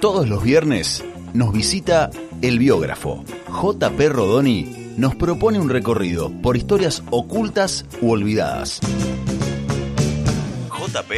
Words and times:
Todos 0.00 0.26
los 0.30 0.42
viernes 0.42 1.04
nos 1.34 1.52
visita 1.52 2.08
el 2.40 2.58
biógrafo. 2.58 3.22
JP 3.48 4.00
Rodoni 4.08 4.94
nos 4.96 5.14
propone 5.14 5.60
un 5.60 5.68
recorrido 5.68 6.32
por 6.40 6.56
historias 6.56 7.02
ocultas 7.10 7.84
u 8.00 8.12
olvidadas. 8.12 8.80
JP 10.70 11.12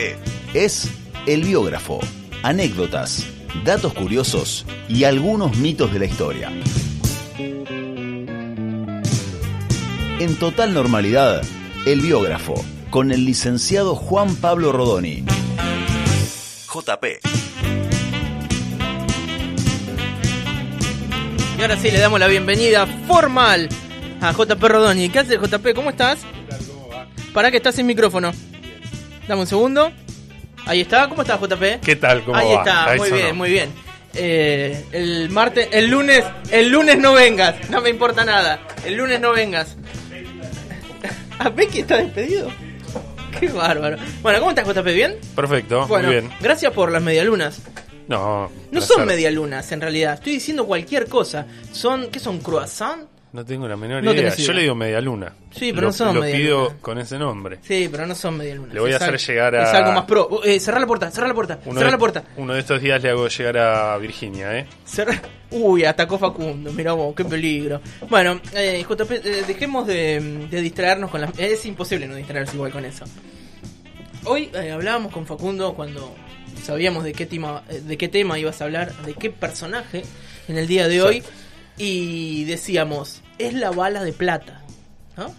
es 0.54 0.90
el 1.26 1.44
biógrafo. 1.44 2.00
Anécdotas, 2.42 3.24
datos 3.64 3.94
curiosos 3.94 4.66
y 4.88 5.04
algunos 5.04 5.56
mitos 5.58 5.92
de 5.92 5.98
la 6.00 6.06
historia. 6.06 6.50
En 10.18 10.36
total 10.40 10.74
normalidad, 10.74 11.42
el 11.86 12.00
biógrafo, 12.00 12.54
con 12.90 13.12
el 13.12 13.26
licenciado 13.26 13.94
Juan 13.94 14.34
Pablo 14.34 14.72
Rodoni. 14.72 15.24
JP. 16.66 17.41
Y 21.62 21.64
ahora 21.64 21.76
sí 21.76 21.92
le 21.92 22.00
damos 22.00 22.18
la 22.18 22.26
bienvenida 22.26 22.88
formal 23.06 23.68
a 24.20 24.32
JP 24.32 24.60
Rodoni. 24.64 25.08
¿Qué 25.10 25.20
haces, 25.20 25.38
JP? 25.40 25.74
¿Cómo 25.76 25.90
estás? 25.90 26.18
Para 27.32 27.52
que 27.52 27.58
estás 27.58 27.76
sin 27.76 27.86
micrófono. 27.86 28.32
Dame 29.28 29.42
un 29.42 29.46
segundo. 29.46 29.92
Ahí 30.66 30.80
está. 30.80 31.08
¿Cómo 31.08 31.22
estás, 31.22 31.38
JP? 31.40 31.80
¿Qué 31.80 31.94
tal? 31.94 32.24
¿Cómo 32.24 32.36
Ahí 32.36 32.48
va? 32.48 32.54
está. 32.58 32.90
Ahí 32.90 32.98
muy 32.98 33.08
sonó. 33.10 33.22
bien, 33.22 33.36
muy 33.36 33.50
bien. 33.50 33.70
Eh, 34.14 34.84
el 34.90 35.30
martes, 35.30 35.68
el 35.70 35.86
lunes, 35.88 36.24
el 36.50 36.68
lunes 36.68 36.98
no 36.98 37.12
vengas. 37.12 37.70
No 37.70 37.80
me 37.80 37.90
importa 37.90 38.24
nada. 38.24 38.58
El 38.84 38.96
lunes 38.96 39.20
no 39.20 39.30
vengas. 39.30 39.76
¿A 41.38 41.48
Becky 41.48 41.78
está 41.82 41.98
despedido? 41.98 42.50
Qué 43.38 43.46
bárbaro. 43.50 43.98
Bueno, 44.20 44.40
¿cómo 44.40 44.50
estás, 44.50 44.66
JP? 44.66 44.86
¿Bien? 44.92 45.14
Perfecto, 45.36 45.86
Bueno, 45.86 46.08
muy 46.08 46.16
bien. 46.22 46.32
gracias 46.40 46.72
por 46.72 46.90
las 46.90 47.02
medialunas. 47.04 47.60
No, 48.08 48.50
No 48.70 48.80
son 48.80 49.06
medialunas 49.06 49.70
en 49.72 49.80
realidad, 49.80 50.14
estoy 50.14 50.32
diciendo 50.34 50.66
cualquier 50.66 51.06
cosa. 51.08 51.46
Son, 51.72 52.08
¿qué 52.10 52.18
son? 52.18 52.38
¿Croissant? 52.40 53.02
No 53.32 53.46
tengo 53.46 53.66
la 53.66 53.76
menor 53.78 54.02
No 54.04 54.12
idea. 54.12 54.34
Yo 54.36 54.52
le 54.52 54.60
digo 54.60 54.74
media 54.74 55.00
luna. 55.00 55.32
Sí, 55.52 55.70
pero 55.72 55.82
lo, 55.82 55.86
no 55.88 55.92
son 55.94 56.14
Lo 56.16 56.20
media 56.20 56.36
pido 56.36 56.64
luna. 56.64 56.76
con 56.82 56.98
ese 56.98 57.18
nombre. 57.18 57.58
Sí, 57.62 57.88
pero 57.90 58.06
no 58.06 58.14
son 58.14 58.36
medialunas. 58.36 58.74
Le 58.74 58.80
voy 58.80 58.92
a 58.92 58.96
hacer 58.96 59.16
llegar 59.18 59.54
a- 59.56 59.62
Es 59.70 59.74
algo 59.74 59.92
más 59.92 60.04
pro. 60.04 60.44
Eh, 60.44 60.60
cerrá 60.60 60.78
la 60.78 60.86
puerta, 60.86 61.10
cerrá 61.10 61.28
la 61.28 61.34
puerta, 61.34 61.56
de, 61.64 61.90
la 61.90 61.96
puerta. 61.96 62.24
uno 62.36 62.52
de 62.52 62.60
estos 62.60 62.82
días 62.82 63.02
le 63.02 63.08
hago 63.08 63.26
llegar 63.28 63.56
a 63.56 63.96
Virginia, 63.96 64.58
¿eh? 64.58 64.66
Cerrá- 64.86 65.22
Uy, 65.50 65.82
atacó 65.86 66.18
Facundo, 66.18 66.72
mira 66.74 66.92
vos, 66.92 67.14
qué 67.14 67.24
peligro. 67.24 67.80
Bueno, 68.10 68.38
eh, 68.54 68.84
JP, 68.86 69.10
eh, 69.12 69.44
dejemos 69.46 69.86
de, 69.86 70.46
de 70.50 70.60
distraernos 70.60 71.10
con 71.10 71.22
las... 71.22 71.30
Es 71.38 71.64
imposible 71.64 72.06
no 72.06 72.14
distraerse 72.16 72.54
igual 72.56 72.70
con 72.72 72.84
eso. 72.84 73.04
Hoy 74.24 74.50
eh, 74.54 74.70
hablábamos 74.72 75.10
con 75.10 75.26
Facundo 75.26 75.72
cuando 75.74 76.14
sabíamos 76.62 77.04
de 77.04 77.12
qué, 77.12 77.26
tema, 77.26 77.62
eh, 77.68 77.80
de 77.80 77.96
qué 77.96 78.08
tema 78.08 78.38
ibas 78.38 78.60
a 78.60 78.64
hablar, 78.64 78.92
de 79.04 79.14
qué 79.14 79.30
personaje 79.30 80.02
en 80.48 80.58
el 80.58 80.66
día 80.66 80.88
de 80.88 81.02
hoy. 81.02 81.22
Y 81.78 82.44
decíamos, 82.44 83.22
es 83.38 83.54
la 83.54 83.70
bala 83.70 84.04
de 84.04 84.12
plata. 84.12 84.62
¿No? 85.16 85.34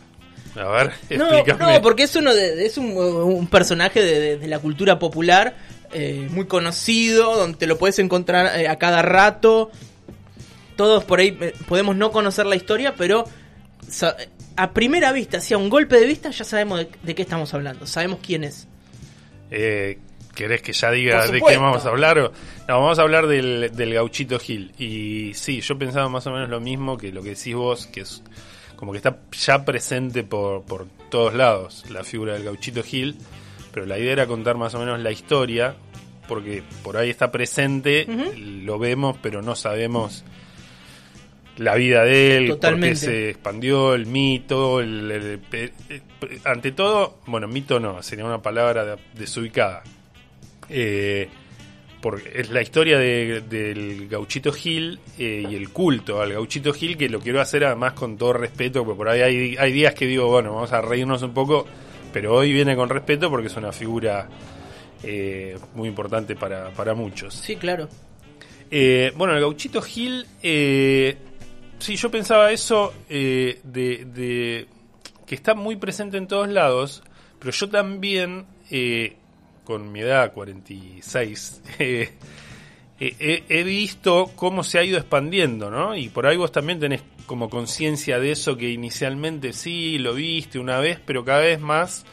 A 0.62 0.68
ver, 0.70 0.92
No, 1.18 1.32
explícame. 1.34 1.74
no, 1.74 1.82
porque 1.82 2.04
es 2.04 2.16
uno 2.16 2.34
de, 2.34 2.66
es 2.66 2.78
un, 2.78 2.92
un 2.98 3.48
personaje 3.48 4.02
de, 4.02 4.20
de- 4.20 4.38
de 4.38 4.48
la 4.48 4.60
cultura 4.60 5.00
popular 5.00 5.56
eh, 5.92 6.28
muy 6.32 6.46
conocido, 6.46 7.36
donde 7.38 7.58
te 7.58 7.68
lo 7.68 7.78
puedes 7.78 7.98
encontrar 8.00 8.60
eh, 8.60 8.68
a 8.68 8.78
cada 8.78 9.02
rato. 9.02 9.72
Todos 10.76 11.04
por 11.04 11.20
ahí 11.20 11.38
eh, 11.42 11.54
podemos 11.68 11.96
no 11.96 12.12
conocer 12.12 12.46
la 12.48 12.56
historia, 12.56 12.96
pero 12.96 13.26
a 14.56 14.74
primera 14.74 15.12
vista, 15.12 15.40
si 15.40 15.54
a 15.54 15.58
un 15.58 15.70
golpe 15.70 15.98
de 16.00 16.06
vista, 16.06 16.30
ya 16.32 16.44
sabemos 16.44 16.80
de, 16.80 16.90
de 17.04 17.16
qué 17.16 17.22
estamos 17.22 17.54
hablando, 17.54 17.86
sabemos 17.86 18.20
quién 18.26 18.44
es. 18.44 18.68
Eh, 19.52 20.00
¿Querés 20.36 20.62
que 20.62 20.74
ya 20.74 20.90
diga 20.92 21.22
Por 21.22 21.32
de 21.32 21.42
qué 21.42 21.58
vamos 21.58 21.86
a 21.86 21.90
hablar? 21.90 22.18
No, 22.68 22.82
vamos 22.82 22.98
a 22.98 23.04
hablar 23.04 23.28
del, 23.28 23.70
del 23.76 23.94
gauchito 23.94 24.40
Gil. 24.40 24.72
Y 24.80 25.34
sí, 25.36 25.62
yo 25.62 25.78
pensaba 25.78 26.10
más 26.10 26.26
o 26.28 26.32
menos 26.32 26.50
lo 26.50 26.60
mismo 26.60 26.98
que 26.98 27.12
lo 27.12 27.22
que 27.22 27.30
decís 27.30 27.54
vos, 27.56 27.86
que 27.88 28.02
es 28.02 28.24
como 28.76 28.92
que 28.92 28.98
está 28.98 29.18
ya 29.32 29.64
presente 29.64 30.24
por, 30.24 30.64
por 30.64 30.88
todos 31.10 31.34
lados 31.36 31.86
la 31.90 32.04
figura 32.04 32.34
del 32.34 32.44
gauchito 32.46 32.82
Gil. 32.84 33.16
Pero 33.74 33.86
la 33.86 33.98
idea 34.00 34.14
era 34.14 34.26
contar 34.28 34.58
más 34.58 34.74
o 34.76 34.80
menos 34.80 35.00
la 35.00 35.12
historia, 35.12 35.76
porque 36.28 36.64
por 36.84 36.98
ahí 36.98 37.10
está 37.10 37.32
presente, 37.32 38.08
lo 38.36 38.78
vemos, 38.80 39.18
pero 39.22 39.42
no 39.42 39.56
sabemos 39.56 40.24
la 41.58 41.76
vida 41.76 42.04
de 42.04 42.38
él, 42.38 42.48
por 42.48 42.56
Totalmente. 42.58 42.90
qué 42.90 42.96
se 42.96 43.30
expandió, 43.30 43.94
el 43.94 44.08
mito, 44.08 44.80
el, 44.80 45.12
el- 45.12 45.40
el- 45.52 45.72
el- 45.90 46.42
ante 46.46 46.72
todo, 46.72 47.20
bueno, 47.28 47.48
mito 47.48 47.80
no, 47.80 48.02
sería 48.02 48.26
una 48.26 48.42
palabra 48.42 48.96
desubicada. 49.14 49.84
Eh, 50.70 51.30
porque 52.02 52.32
es 52.36 52.50
la 52.50 52.62
historia 52.62 52.98
de- 53.00 53.42
del 53.42 54.08
gauchito 54.10 54.52
Gil 54.52 55.00
eh, 55.18 55.46
y 55.50 55.56
el 55.56 55.70
culto 55.70 56.22
al 56.22 56.34
gauchito 56.34 56.74
Gil 56.74 56.98
que 56.98 57.08
lo 57.08 57.20
quiero 57.22 57.40
hacer 57.40 57.64
además 57.64 57.94
con 57.94 58.18
todo 58.18 58.34
respeto, 58.34 58.84
porque 58.84 58.98
por 58.98 59.08
ahí 59.10 59.22
hay, 59.22 59.56
hay 59.58 59.72
días 59.72 59.94
que 59.94 60.06
digo, 60.06 60.28
bueno, 60.28 60.54
vamos 60.54 60.74
a 60.74 60.82
reírnos 60.82 61.22
un 61.22 61.34
poco, 61.34 61.66
pero 62.12 62.34
hoy 62.36 62.52
viene 62.52 62.76
con 62.76 62.90
respeto 62.90 63.30
porque 63.30 63.48
es 63.48 63.56
una 63.56 63.72
figura 63.72 64.28
eh, 65.02 65.58
muy 65.76 65.88
importante 65.88 66.36
para, 66.36 66.72
para 66.72 66.94
muchos. 66.94 67.34
Sí, 67.36 67.56
claro. 67.56 67.88
Eh, 68.70 69.14
bueno, 69.16 69.34
el 69.36 69.40
gauchito 69.40 69.82
Gil, 69.82 70.26
sí, 70.42 71.96
yo 71.96 72.12
pensaba 72.12 72.52
eso 72.52 72.94
de, 73.08 73.60
de 73.64 74.68
que 75.26 75.36
está 75.36 75.54
muy 75.56 75.78
presente 75.78 76.18
en 76.18 76.28
todos 76.28 76.50
lados, 76.50 77.02
pero 77.40 77.52
yo 77.52 77.70
también, 77.70 78.46
eh, 78.72 79.16
con 79.64 79.92
mi 79.92 80.02
edad, 80.02 80.34
46, 80.34 81.62
eh, 81.80 82.12
eh, 83.00 83.44
he, 83.50 83.64
visto 83.64 84.32
cómo 84.36 84.64
se 84.64 84.80
ha 84.80 84.84
ido 84.84 84.98
expandiendo, 84.98 85.70
¿no? 85.70 85.96
Y 85.96 86.10
por 86.10 86.28
ahí 86.28 86.38
vos 86.38 86.52
también 86.52 86.80
tenés 86.80 87.02
como 87.26 87.50
conciencia 87.50 88.20
de 88.20 88.32
eso 88.32 88.58
que 88.58 88.70
inicialmente 88.70 89.54
sí, 89.54 89.98
lo 89.98 90.14
viste 90.14 90.60
una 90.60 90.80
vez, 90.80 91.00
pero 91.06 91.24
cada 91.24 91.40
vez 91.40 91.60
más... 91.60 92.06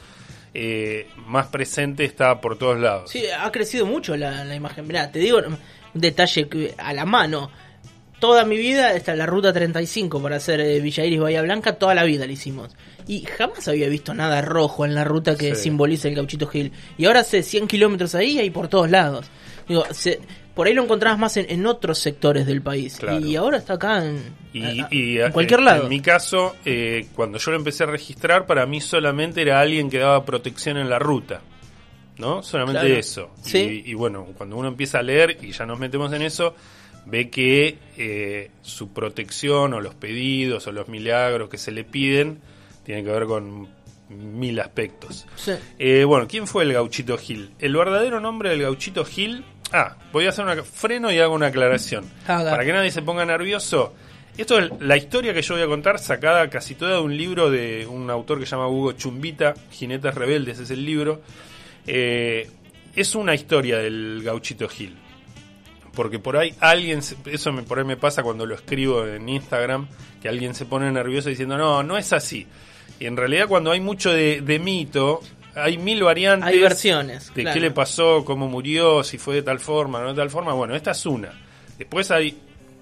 eh, 0.55 1.07
más 1.27 1.47
presente 1.47 2.05
está 2.05 2.41
por 2.41 2.59
todos 2.59 2.79
lados. 2.79 3.11
Sí, 3.11 3.25
ha 3.27 3.51
crecido 3.53 3.87
mucho 3.87 4.17
la, 4.17 4.55
imagen. 4.55 4.87
Mirá, 4.87 5.11
te 5.11 5.19
digo 5.19 5.39
un 5.39 5.59
detalle 5.95 6.75
a 6.79 6.93
la 6.93 7.05
mano. 7.05 7.51
Toda 8.19 8.45
mi 8.45 8.57
vida 8.59 8.95
está 8.95 9.17
la 9.17 9.27
ruta 9.27 9.53
35 9.53 10.21
para 10.21 10.37
hacer 10.37 10.61
eh, 10.61 10.81
Villa 10.81 11.05
Iris 11.05 11.21
Bahía 11.21 11.43
Blanca, 11.43 11.79
toda 11.79 11.95
la 11.95 12.05
vida 12.05 12.27
la 12.27 12.33
hicimos. 12.33 12.77
Y 13.11 13.27
jamás 13.27 13.67
había 13.67 13.89
visto 13.89 14.15
nada 14.15 14.41
rojo 14.41 14.85
en 14.85 14.95
la 14.95 15.03
ruta 15.05 15.37
que 15.37 15.55
Sí. 15.57 15.63
simboliza 15.65 16.07
el 16.09 16.15
gauchito 16.15 16.47
Gil. 16.47 16.71
Y 16.97 17.07
ahora 17.07 17.21
hace 17.21 17.43
100 17.43 17.67
kilómetros 17.67 18.15
ahí 18.15 18.39
y 18.41 18.51
por 18.51 18.69
todos 18.69 18.89
lados. 18.89 19.27
Digo, 19.69 19.85
se- 19.91 20.21
por 20.55 20.67
ahí 20.69 20.75
lo 20.75 20.85
encontrabas 20.85 21.19
más 21.19 21.37
en, 21.37 21.47
en 21.49 21.67
otros 21.67 21.99
sectores 21.99 22.47
del 22.47 22.63
país. 22.63 22.97
Claro. 22.99 23.19
Y 23.27 23.35
ahora 23.35 23.57
está 23.59 23.75
acá 23.75 24.05
en, 24.05 24.23
Y, 24.53 24.63
a- 24.81 24.85
a- 24.87 24.89
y, 24.93 25.19
en 25.19 25.27
eh, 25.27 25.31
cualquier 25.33 25.61
lado. 25.63 25.83
En 25.85 25.89
mi 25.89 26.01
caso, 26.01 26.55
eh, 26.65 27.07
cuando 27.17 27.39
yo 27.39 27.51
lo 27.51 27.57
empecé 27.57 27.83
a 27.83 27.87
registrar, 27.87 28.47
para 28.47 28.65
mí 28.67 28.81
solamente 28.81 29.43
era 29.43 29.61
alguien 29.61 29.91
que 29.91 29.99
daba 29.99 30.25
protección 30.25 30.77
en 30.77 30.89
la 30.89 30.99
ruta. 31.01 31.41
¿No? 32.19 32.43
Solamente 32.43 32.81
Claro. 32.83 32.95
eso. 32.97 33.31
Sí. 33.43 33.83
Y, 33.87 33.93
y 33.93 33.95
bueno, 33.95 34.27
cuando 34.37 34.57
uno 34.57 34.69
empieza 34.69 34.99
a 34.99 35.03
leer 35.03 35.39
y 35.41 35.53
ya 35.53 35.65
nos 35.67 35.79
metemos 35.79 36.13
en 36.13 36.21
eso, 36.23 36.55
ve 37.07 37.31
que 37.31 37.79
eh, 37.97 38.51
su 38.61 38.93
protección 38.93 39.73
o 39.73 39.81
los 39.81 39.95
pedidos 39.95 40.67
o 40.67 40.73
los 40.73 40.87
milagros 40.89 41.49
que 41.49 41.57
se 41.57 41.73
le 41.73 41.83
piden 41.83 42.39
tienen 42.91 43.05
que 43.05 43.13
ver 43.13 43.27
con 43.27 43.69
mil 44.09 44.59
aspectos. 44.59 45.25
Sí. 45.37 45.53
Eh, 45.79 46.03
bueno, 46.03 46.27
¿quién 46.27 46.49
fue 46.49 46.65
el 46.65 46.73
gauchito 46.73 47.17
Gil? 47.17 47.53
El 47.61 47.77
verdadero 47.77 48.19
nombre 48.19 48.51
del 48.51 48.63
gauchito 48.63 49.05
Gil. 49.05 49.45
Ah, 49.73 49.97
voy 50.13 50.27
a 50.27 50.31
hacer 50.31 50.45
una 50.45 50.61
freno 50.65 51.13
y 51.13 51.19
hago 51.21 51.37
una 51.37 51.47
aclaración. 51.47 52.11
Haga. 52.27 52.51
Para 52.51 52.65
que 52.65 52.73
nadie 52.73 52.91
se 52.91 53.03
ponga 53.03 53.25
nervioso. 53.25 53.95
Esto 54.37 54.59
es 54.59 54.73
la 54.81 54.97
historia 54.97 55.33
que 55.33 55.43
yo 55.43 55.55
voy 55.55 55.63
a 55.63 55.69
contar, 55.69 56.01
sacada 56.01 56.51
casi 56.51 56.75
toda 56.75 56.97
de 56.97 57.01
un 57.01 57.17
libro 57.17 57.49
de 57.49 57.87
un 57.87 58.11
autor 58.11 58.41
que 58.41 58.47
se 58.47 58.57
llama 58.57 58.67
Hugo 58.67 58.91
Chumbita, 58.93 59.55
Jinetes 59.71 60.13
Rebeldes 60.13 60.59
es 60.59 60.73
el 60.73 60.85
libro. 60.85 61.21
Eh, 61.87 62.51
es 62.97 63.15
una 63.15 63.37
historia 63.37 63.79
del 63.79 64.23
gauchito 64.25 64.69
Gil. 64.69 64.97
Porque 65.95 66.19
por 66.19 66.37
ahí 66.37 66.53
alguien, 66.59 67.03
eso 67.27 67.53
me, 67.53 67.63
por 67.63 67.79
ahí 67.79 67.85
me 67.85 67.97
pasa 67.97 68.25
cuando 68.25 68.47
lo 68.47 68.57
escribo 68.57 69.07
en 69.07 69.29
Instagram, 69.29 69.87
que 70.21 70.29
alguien 70.29 70.57
se 70.57 70.67
pone 70.67 70.91
nervioso 70.91 71.29
diciendo, 71.29 71.57
no, 71.57 71.85
no 71.85 71.97
es 71.97 72.13
así. 72.13 72.49
Y 72.99 73.07
en 73.07 73.17
realidad 73.17 73.47
cuando 73.49 73.71
hay 73.71 73.81
mucho 73.81 74.13
de, 74.13 74.41
de 74.41 74.59
mito, 74.59 75.21
hay 75.55 75.79
mil 75.79 76.03
variantes. 76.03 76.49
Hay 76.49 76.59
versiones. 76.59 77.33
De 77.35 77.43
claro. 77.43 77.55
qué 77.55 77.61
le 77.61 77.71
pasó, 77.71 78.25
cómo 78.25 78.49
murió, 78.49 79.03
si 79.03 79.19
fue 79.19 79.37
de 79.37 79.43
tal 79.43 79.61
forma, 79.61 80.01
no 80.01 80.09
de 80.09 80.15
tal 80.15 80.31
forma. 80.31 80.53
Bueno, 80.53 80.75
esta 80.75 80.91
es 80.93 81.07
una. 81.07 81.33
Después 81.79 82.11
hay 82.11 82.39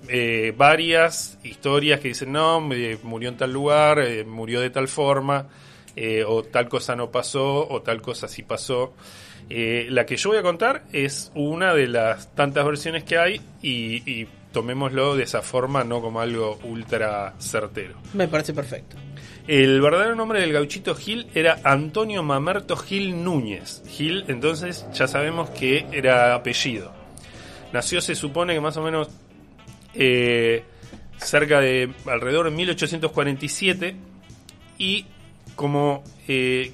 eh, 0.09 0.53
varias 0.57 1.39
historias 1.43 2.01
que 2.01 2.09
dicen, 2.09 2.33
no, 2.33 2.73
eh, 2.73 2.99
murió 3.03 3.29
en 3.29 3.37
tal 3.37 3.53
lugar, 3.53 4.01
eh, 4.01 4.25
murió 4.25 4.61
de 4.61 4.71
tal 4.71 4.89
forma, 4.89 5.49
eh, 5.95 6.25
o 6.27 6.43
tal 6.43 6.69
cosa 6.69 6.97
no 6.97 7.11
pasó, 7.11 7.69
o 7.69 7.83
tal 7.83 8.03
cosa 8.03 8.29
sí 8.29 8.43
pasó. 8.43 8.95
Eh, 9.51 9.87
la 9.89 10.05
que 10.05 10.17
yo 10.17 10.31
voy 10.31 10.39
a 10.39 10.43
contar 10.43 10.85
es 10.93 11.33
una 11.35 11.73
de 11.73 11.89
las 11.89 12.35
tantas 12.35 12.67
versiones 12.67 13.05
que 13.05 13.17
hay 13.17 13.41
y, 13.63 14.03
y 14.11 14.29
tomémoslo 14.53 15.17
de 15.17 15.23
esa 15.23 15.41
forma, 15.43 15.85
no 15.85 16.03
como 16.03 16.21
algo 16.21 16.59
ultra 16.65 17.35
certero. 17.39 17.95
Me 18.13 18.29
parece 18.29 18.53
perfecto. 18.53 18.97
El 19.49 19.81
verdadero 19.81 20.15
nombre 20.15 20.43
del 20.43 20.53
gauchito 20.53 20.95
Gil 20.95 21.27
era 21.35 21.59
Antonio 21.65 22.23
Mamerto 22.23 22.77
Gil 22.77 23.25
Núñez. 23.25 23.83
Gil, 23.89 24.27
entonces, 24.29 24.87
ya 24.93 25.09
sabemos 25.09 25.49
que 25.49 25.87
era 25.91 26.35
apellido. 26.35 26.93
nació 27.73 28.03
se 28.03 28.15
supone 28.15 28.53
que 28.53 28.61
más 28.61 28.77
o 28.77 28.83
menos 28.83 29.09
eh, 29.95 30.65
cerca 31.17 31.61
de 31.61 31.91
alrededor 32.05 32.51
de 32.51 32.57
1847 32.57 33.97
y 34.77 35.07
como 35.57 36.05
eh, 36.29 36.71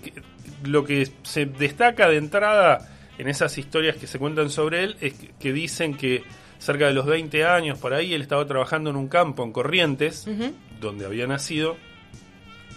lo 0.64 0.84
que 0.84 1.12
se 1.22 1.46
destaca 1.46 2.08
de 2.08 2.16
entrada 2.16 2.90
en 3.18 3.28
esas 3.28 3.56
historias 3.56 3.98
que 3.98 4.08
se 4.08 4.18
cuentan 4.18 4.50
sobre 4.50 4.82
él 4.82 4.96
es 5.00 5.14
que, 5.38 5.52
dicen 5.52 5.96
que 5.96 6.24
cerca 6.58 6.88
de 6.88 6.92
los 6.94 7.06
20 7.06 7.44
años 7.44 7.78
por 7.78 7.94
ahí 7.94 8.14
él 8.14 8.22
estaba 8.22 8.44
trabajando 8.46 8.90
en 8.90 8.96
un 8.96 9.06
campo 9.06 9.44
en 9.44 9.52
Corrientes, 9.52 10.26
donde 10.80 11.06
había 11.06 11.28
nacido, 11.28 11.76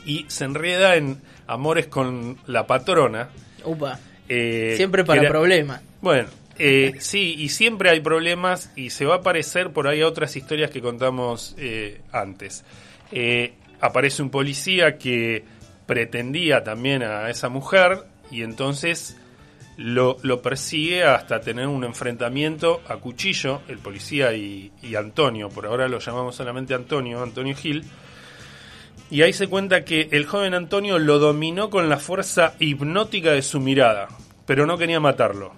y 0.07 0.25
se 0.30 0.45
enreda 0.45 0.95
en 0.95 1.21
amores 1.48 1.88
con 1.88 2.38
la 2.48 2.65
patrona. 2.65 3.30
Upa. 3.65 4.00
Eh, 4.30 4.74
siempre 4.77 5.04
para 5.04 5.27
problemas. 5.27 5.81
Bueno, 6.01 6.30
eh, 6.57 6.94
sí, 7.00 7.36
y 7.38 7.50
siempre 7.50 7.89
hay 7.89 8.00
problemas 8.00 8.71
y 8.77 8.89
se 8.89 9.06
va 9.06 9.15
a 9.15 9.18
aparecer 9.18 9.71
por 9.71 9.88
ahí 9.88 10.01
otras 10.01 10.36
historias 10.38 10.71
que 10.71 10.81
contamos 10.81 11.56
eh, 11.57 12.00
antes. 12.13 12.63
aparece 13.81 14.24
un 14.24 14.30
policía 14.30 14.98
que 14.98 15.44
pretendía 15.86 16.63
también 16.63 17.04
a 17.04 17.30
esa 17.30 17.50
mujer 17.50 18.06
y 18.31 18.44
entonces 18.44 19.18
lo, 19.75 20.18
persigue 20.42 21.04
hasta 21.04 21.42
tener 21.42 21.68
un 21.68 21.83
enfrentamiento 21.83 22.81
a 22.88 22.95
cuchillo, 22.95 23.62
el 23.68 23.80
policía 23.80 24.33
y, 24.33 24.71
y 24.81 24.95
Antonio, 24.95 25.50
por 25.50 25.65
ahora 25.65 25.89
lo 25.89 26.00
llamamos 26.00 26.36
solamente 26.36 26.74
Antonio, 26.74 27.21
Antonio 27.21 27.56
Gil, 27.56 27.83
y 29.09 29.21
ahí 29.21 29.31
se 29.31 29.48
cuenta 29.48 29.86
que 29.86 30.09
el 30.12 30.25
joven 30.25 30.54
Antonio 30.54 31.00
lo 31.00 31.19
dominó 31.19 31.69
con 31.69 31.88
la 31.89 31.98
fuerza 31.98 32.56
hipnótica 32.59 33.31
de 33.31 33.42
su 33.42 33.59
mirada, 33.59 34.09
pero 34.45 34.65
no 34.65 34.77
quería 34.77 35.00
matarlo. 35.00 35.54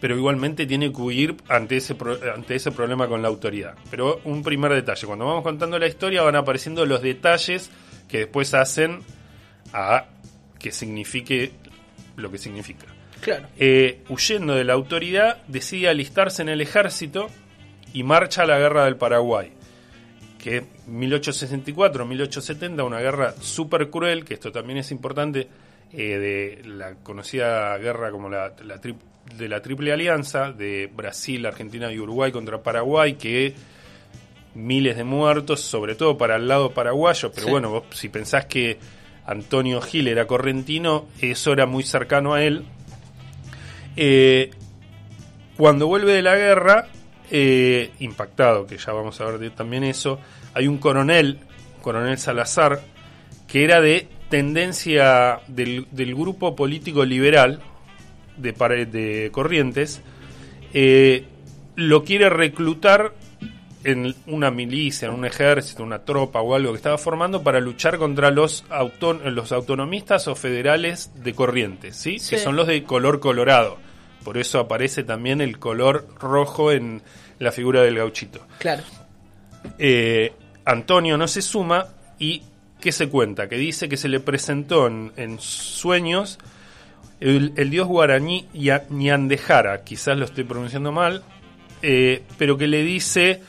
Pero 0.00 0.16
igualmente 0.16 0.66
tiene 0.66 0.92
que 0.92 1.00
huir 1.00 1.36
ante 1.48 1.78
ese, 1.78 1.96
ante 2.34 2.54
ese 2.54 2.70
problema 2.70 3.08
con 3.08 3.22
la 3.22 3.28
autoridad. 3.28 3.74
Pero 3.90 4.20
un 4.24 4.42
primer 4.42 4.72
detalle, 4.72 5.06
cuando 5.06 5.24
vamos 5.24 5.42
contando 5.42 5.78
la 5.78 5.86
historia 5.86 6.22
van 6.22 6.36
apareciendo 6.36 6.84
los 6.84 7.00
detalles 7.00 7.70
que 8.06 8.18
después 8.18 8.52
hacen 8.52 9.00
a 9.72 10.04
que 10.58 10.72
signifique 10.72 11.52
lo 12.16 12.30
que 12.30 12.36
significa. 12.36 12.86
Claro. 13.22 13.48
Eh, 13.56 14.02
huyendo 14.10 14.54
de 14.54 14.64
la 14.64 14.74
autoridad, 14.74 15.38
decide 15.48 15.88
alistarse 15.88 16.42
en 16.42 16.50
el 16.50 16.60
ejército 16.60 17.28
y 17.94 18.02
marcha 18.02 18.42
a 18.42 18.46
la 18.46 18.58
guerra 18.58 18.84
del 18.84 18.96
Paraguay 18.96 19.55
que 20.38 20.64
1864-1870, 20.90 22.84
una 22.84 23.00
guerra 23.00 23.34
súper 23.40 23.90
cruel, 23.90 24.24
que 24.24 24.34
esto 24.34 24.52
también 24.52 24.78
es 24.78 24.90
importante, 24.90 25.48
eh, 25.92 26.18
de 26.18 26.62
la 26.68 26.94
conocida 26.96 27.76
guerra 27.78 28.10
como 28.10 28.28
la, 28.28 28.50
de 28.50 29.48
la 29.48 29.62
Triple 29.62 29.92
Alianza, 29.92 30.52
de 30.52 30.90
Brasil, 30.94 31.46
Argentina 31.46 31.92
y 31.92 31.98
Uruguay 31.98 32.32
contra 32.32 32.62
Paraguay, 32.62 33.14
que 33.14 33.54
miles 34.54 34.96
de 34.96 35.04
muertos, 35.04 35.60
sobre 35.60 35.94
todo 35.94 36.16
para 36.16 36.36
el 36.36 36.48
lado 36.48 36.70
paraguayo, 36.72 37.30
pero 37.32 37.48
bueno, 37.48 37.70
vos, 37.70 37.84
si 37.90 38.08
pensás 38.08 38.46
que 38.46 38.78
Antonio 39.26 39.80
Gil 39.80 40.08
era 40.08 40.26
correntino, 40.26 41.06
eso 41.20 41.52
era 41.52 41.66
muy 41.66 41.82
cercano 41.82 42.34
a 42.34 42.42
él. 42.42 42.64
Eh, 43.96 44.50
cuando 45.56 45.86
vuelve 45.86 46.12
de 46.12 46.22
la 46.22 46.36
guerra, 46.36 46.88
eh, 47.30 47.90
impactado, 48.00 48.66
que 48.66 48.78
ya 48.78 48.92
vamos 48.92 49.20
a 49.20 49.26
ver 49.26 49.50
también 49.50 49.84
eso, 49.84 50.18
hay 50.54 50.68
un 50.68 50.78
coronel, 50.78 51.38
coronel 51.82 52.18
Salazar, 52.18 52.80
que 53.46 53.64
era 53.64 53.80
de 53.80 54.08
tendencia 54.28 55.40
del, 55.46 55.86
grupo 56.14 56.56
político 56.56 57.04
liberal 57.04 57.60
de, 58.36 58.52
de 58.86 59.30
Corrientes, 59.32 60.02
eh, 60.72 61.24
lo 61.76 62.04
quiere 62.04 62.28
reclutar 62.30 63.12
en 63.84 64.16
una 64.26 64.50
milicia, 64.50 65.06
en 65.06 65.14
un 65.14 65.24
ejército, 65.24 65.84
una 65.84 66.04
tropa 66.04 66.40
o 66.40 66.56
algo 66.56 66.72
que 66.72 66.76
estaba 66.76 66.98
formando 66.98 67.42
para 67.44 67.60
luchar 67.60 67.98
contra 67.98 68.32
los, 68.32 68.64
los 69.24 69.52
autonomistas 69.52 70.26
o 70.26 70.34
federales 70.34 71.12
de 71.22 71.34
Corrientes, 71.34 71.96
¿sí? 71.96 72.16
que 72.16 72.38
son 72.38 72.56
los 72.56 72.66
de 72.66 72.82
color 72.82 73.20
colorado. 73.20 73.78
Por 74.26 74.38
eso 74.38 74.58
aparece 74.58 75.04
también 75.04 75.40
el 75.40 75.60
color 75.60 76.08
rojo 76.18 76.72
en 76.72 77.00
la 77.38 77.52
figura 77.52 77.82
del 77.82 77.98
gauchito. 77.98 78.44
Claro. 78.58 78.82
Eh, 79.78 80.32
Antonio 80.64 81.16
no 81.16 81.28
se 81.28 81.40
suma 81.40 81.86
y 82.18 82.42
¿qué 82.80 82.90
se 82.90 83.08
cuenta? 83.08 83.48
Que 83.48 83.54
dice 83.54 83.88
que 83.88 83.96
se 83.96 84.08
le 84.08 84.18
presentó 84.18 84.88
en, 84.88 85.38
sueños 85.38 86.40
el, 87.20 87.54
dios 87.70 87.86
guaraní 87.86 88.48
Ñandejara, 88.90 89.84
quizás 89.84 90.18
lo 90.18 90.24
estoy 90.24 90.42
pronunciando 90.42 90.90
mal, 90.90 91.22
eh, 91.82 92.24
pero 92.36 92.58
que 92.58 92.66
le 92.66 92.82
dice 92.82 93.40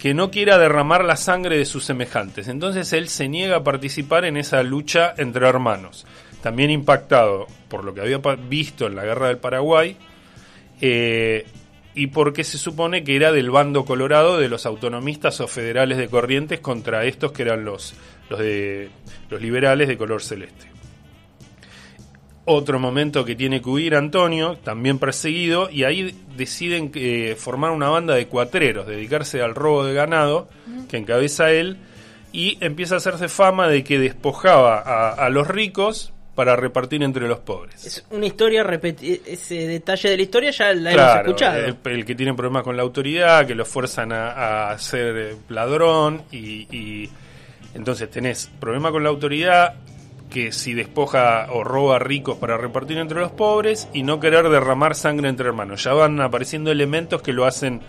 que 0.00 0.14
no 0.14 0.32
quiera 0.32 0.58
derramar 0.58 1.04
la 1.04 1.14
sangre 1.14 1.58
de 1.58 1.64
sus 1.64 1.84
semejantes. 1.84 2.48
Entonces 2.48 2.92
él 2.92 3.08
se 3.08 3.28
niega 3.28 3.58
a 3.58 3.62
participar 3.62 4.24
en 4.24 4.36
esa 4.36 4.64
lucha 4.64 5.14
entre 5.16 5.46
hermanos. 5.46 6.06
También 6.42 6.70
impactado 6.70 7.46
por 7.68 7.84
lo 7.84 7.94
que 7.94 8.00
había 8.00 8.18
visto 8.48 8.86
en 8.86 8.96
la 8.96 9.04
guerra 9.04 9.28
del 9.28 9.38
Paraguay, 9.38 9.96
eh, 10.80 11.46
y 11.94 12.06
porque 12.08 12.44
se 12.44 12.58
supone 12.58 13.02
que 13.02 13.16
era 13.16 13.32
del 13.32 13.50
bando 13.50 13.84
colorado 13.84 14.38
de 14.38 14.48
los 14.48 14.66
autonomistas 14.66 15.40
o 15.40 15.48
federales 15.48 15.98
de 15.98 16.08
Corrientes 16.08 16.60
contra 16.60 17.04
estos 17.04 17.32
que 17.32 17.42
eran 17.42 17.64
los, 17.64 17.94
los, 18.30 18.38
de, 18.38 18.88
los 19.30 19.42
liberales 19.42 19.88
de 19.88 19.98
color 19.98 20.22
celeste. 20.22 20.68
Otro 22.44 22.78
momento 22.78 23.24
que 23.24 23.34
tiene 23.34 23.60
que 23.60 23.68
huir 23.68 23.94
Antonio, 23.94 24.56
también 24.56 24.98
perseguido, 24.98 25.68
y 25.70 25.84
ahí 25.84 26.14
deciden 26.36 26.92
eh, 26.94 27.36
formar 27.36 27.72
una 27.72 27.88
banda 27.88 28.14
de 28.14 28.26
cuatreros, 28.26 28.86
dedicarse 28.86 29.42
al 29.42 29.54
robo 29.54 29.84
de 29.84 29.92
ganado, 29.92 30.48
que 30.88 30.96
encabeza 30.96 31.50
él, 31.50 31.78
y 32.32 32.56
empieza 32.60 32.94
a 32.94 32.98
hacerse 32.98 33.28
fama 33.28 33.68
de 33.68 33.82
que 33.82 33.98
despojaba 33.98 34.78
a 35.12 35.28
los 35.30 35.48
ricos 35.48 36.12
para 36.38 36.54
repartir 36.54 37.02
entre 37.02 37.26
los 37.26 37.40
pobres. 37.40 37.84
Es 37.84 38.06
una 38.10 38.24
historia, 38.24 38.62
ese 38.62 39.66
detalle 39.66 40.10
de 40.10 40.16
la 40.16 40.22
historia 40.22 40.50
ya 40.52 40.72
la 40.72 40.92
hemos 40.92 41.16
escuchado. 41.16 41.76
El, 41.84 42.04
que 42.04 42.14
tiene 42.14 42.32
problemas 42.32 42.62
con 42.62 42.76
la 42.76 42.84
autoridad, 42.84 43.44
que 43.44 43.56
lo 43.56 43.64
fuerzan 43.64 44.12
a, 44.12 44.78
ser 44.78 45.16
eh, 45.16 45.36
ladrón 45.48 46.22
y, 46.30 47.10
entonces 47.74 48.08
tenés 48.08 48.48
problema 48.60 48.92
con 48.92 49.02
la 49.02 49.08
autoridad 49.08 49.74
que 50.30 50.52
si 50.52 50.74
despoja 50.74 51.48
o 51.50 51.64
roba 51.64 51.98
ricos 51.98 52.38
para 52.38 52.56
repartir 52.56 52.98
entre 52.98 53.18
los 53.18 53.32
pobres 53.32 53.88
y 53.92 54.04
no 54.04 54.20
querer 54.20 54.48
derramar 54.48 54.94
sangre 54.94 55.28
entre 55.28 55.48
hermanos. 55.48 55.82
Ya 55.82 55.92
van 55.92 56.20
apareciendo 56.20 56.70
elementos 56.70 57.20
que 57.20 57.32
lo 57.32 57.46
hacen 57.46 57.80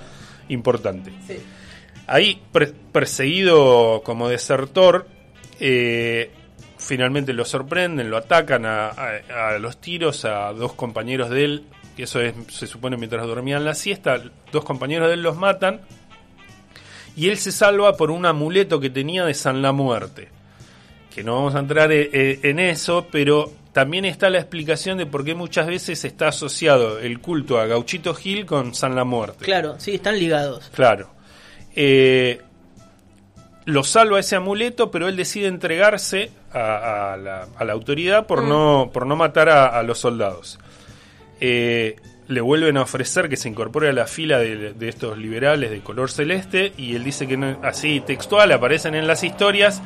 importante. 0.47 1.13
Ahí, 2.07 2.41
perseguido 2.91 4.01
como 4.03 4.27
desertor, 4.27 5.05
eh, 5.59 6.31
finalmente 6.89 7.33
lo 7.33 7.45
sorprenden, 7.45 8.09
lo 8.09 8.17
atacan 8.17 8.65
a, 8.65 8.91
los 9.59 9.77
tiros 9.77 10.25
a 10.25 10.51
dos 10.53 10.73
compañeros 10.73 11.29
de 11.29 11.45
él, 11.45 11.63
que 11.95 12.03
eso 12.03 12.19
es, 12.19 12.33
se 12.47 12.65
supone 12.65 12.97
mientras 12.97 13.27
dormían 13.27 13.63
la 13.63 13.75
siesta, 13.75 14.19
dos 14.51 14.65
compañeros 14.65 15.07
de 15.07 15.13
él 15.13 15.21
los 15.21 15.37
matan, 15.37 15.81
y 17.15 17.29
él 17.29 17.37
se 17.37 17.51
salva 17.51 17.95
por 17.95 18.09
un 18.09 18.25
amuleto 18.25 18.79
que 18.79 18.89
tenía 18.89 19.23
de 19.23 19.35
San 19.35 19.61
la 19.61 19.71
Muerte, 19.71 20.29
que 21.13 21.23
no 21.23 21.35
vamos 21.35 21.53
a 21.53 21.59
entrar 21.59 21.91
eh, 21.91 22.09
eh, 22.11 22.39
en 22.41 22.57
eso, 22.57 23.05
pero 23.11 23.53
también 23.71 24.05
está 24.05 24.31
la 24.31 24.39
explicación 24.39 24.97
de 24.97 25.05
por 25.05 25.23
qué 25.23 25.35
muchas 25.35 25.67
veces 25.67 26.03
está 26.03 26.29
asociado 26.29 26.97
el 26.97 27.19
culto 27.19 27.59
a 27.59 27.67
Gauchito 27.67 28.15
Gil 28.15 28.47
con 28.47 28.73
San 28.73 28.95
la 28.95 29.03
Muerte. 29.03 29.45
Claro, 29.45 29.75
sí, 29.77 29.93
están 29.93 30.17
ligados. 30.17 30.71
Claro. 30.73 31.11
Eh, 31.75 32.41
lo 33.69 33.83
salva 33.83 34.19
ese 34.19 34.35
amuleto, 34.35 34.91
pero 34.91 35.07
él 35.07 35.15
decide 35.15 35.47
entregarse 35.47 36.31
a, 36.51 37.17
la, 37.17 37.71
autoridad 37.71 38.25
por, 38.25 38.43
mm. 38.43 38.49
no, 38.49 38.89
por 38.91 39.05
no 39.05 39.15
matar 39.15 39.49
a, 39.49 39.81
los 39.83 39.99
soldados. 39.99 40.59
Eh, 41.39 41.95
le 42.27 42.41
vuelven 42.41 42.77
a 42.77 42.83
ofrecer 42.83 43.29
que 43.29 43.37
se 43.37 43.49
incorpore 43.49 43.89
a 43.89 43.93
la 43.93 44.05
fila 44.05 44.39
de, 44.39 44.75
estos 44.81 45.17
liberales 45.17 45.71
de 45.71 45.81
color 45.81 46.11
celeste 46.11 46.73
y 46.77 46.95
él 46.95 47.03
dice 47.03 47.27
que 47.27 47.55
así 47.63 48.01
textual 48.01 48.51
aparecen 48.51 48.93
en 48.93 49.07
las 49.07 49.23
historias 49.23 49.81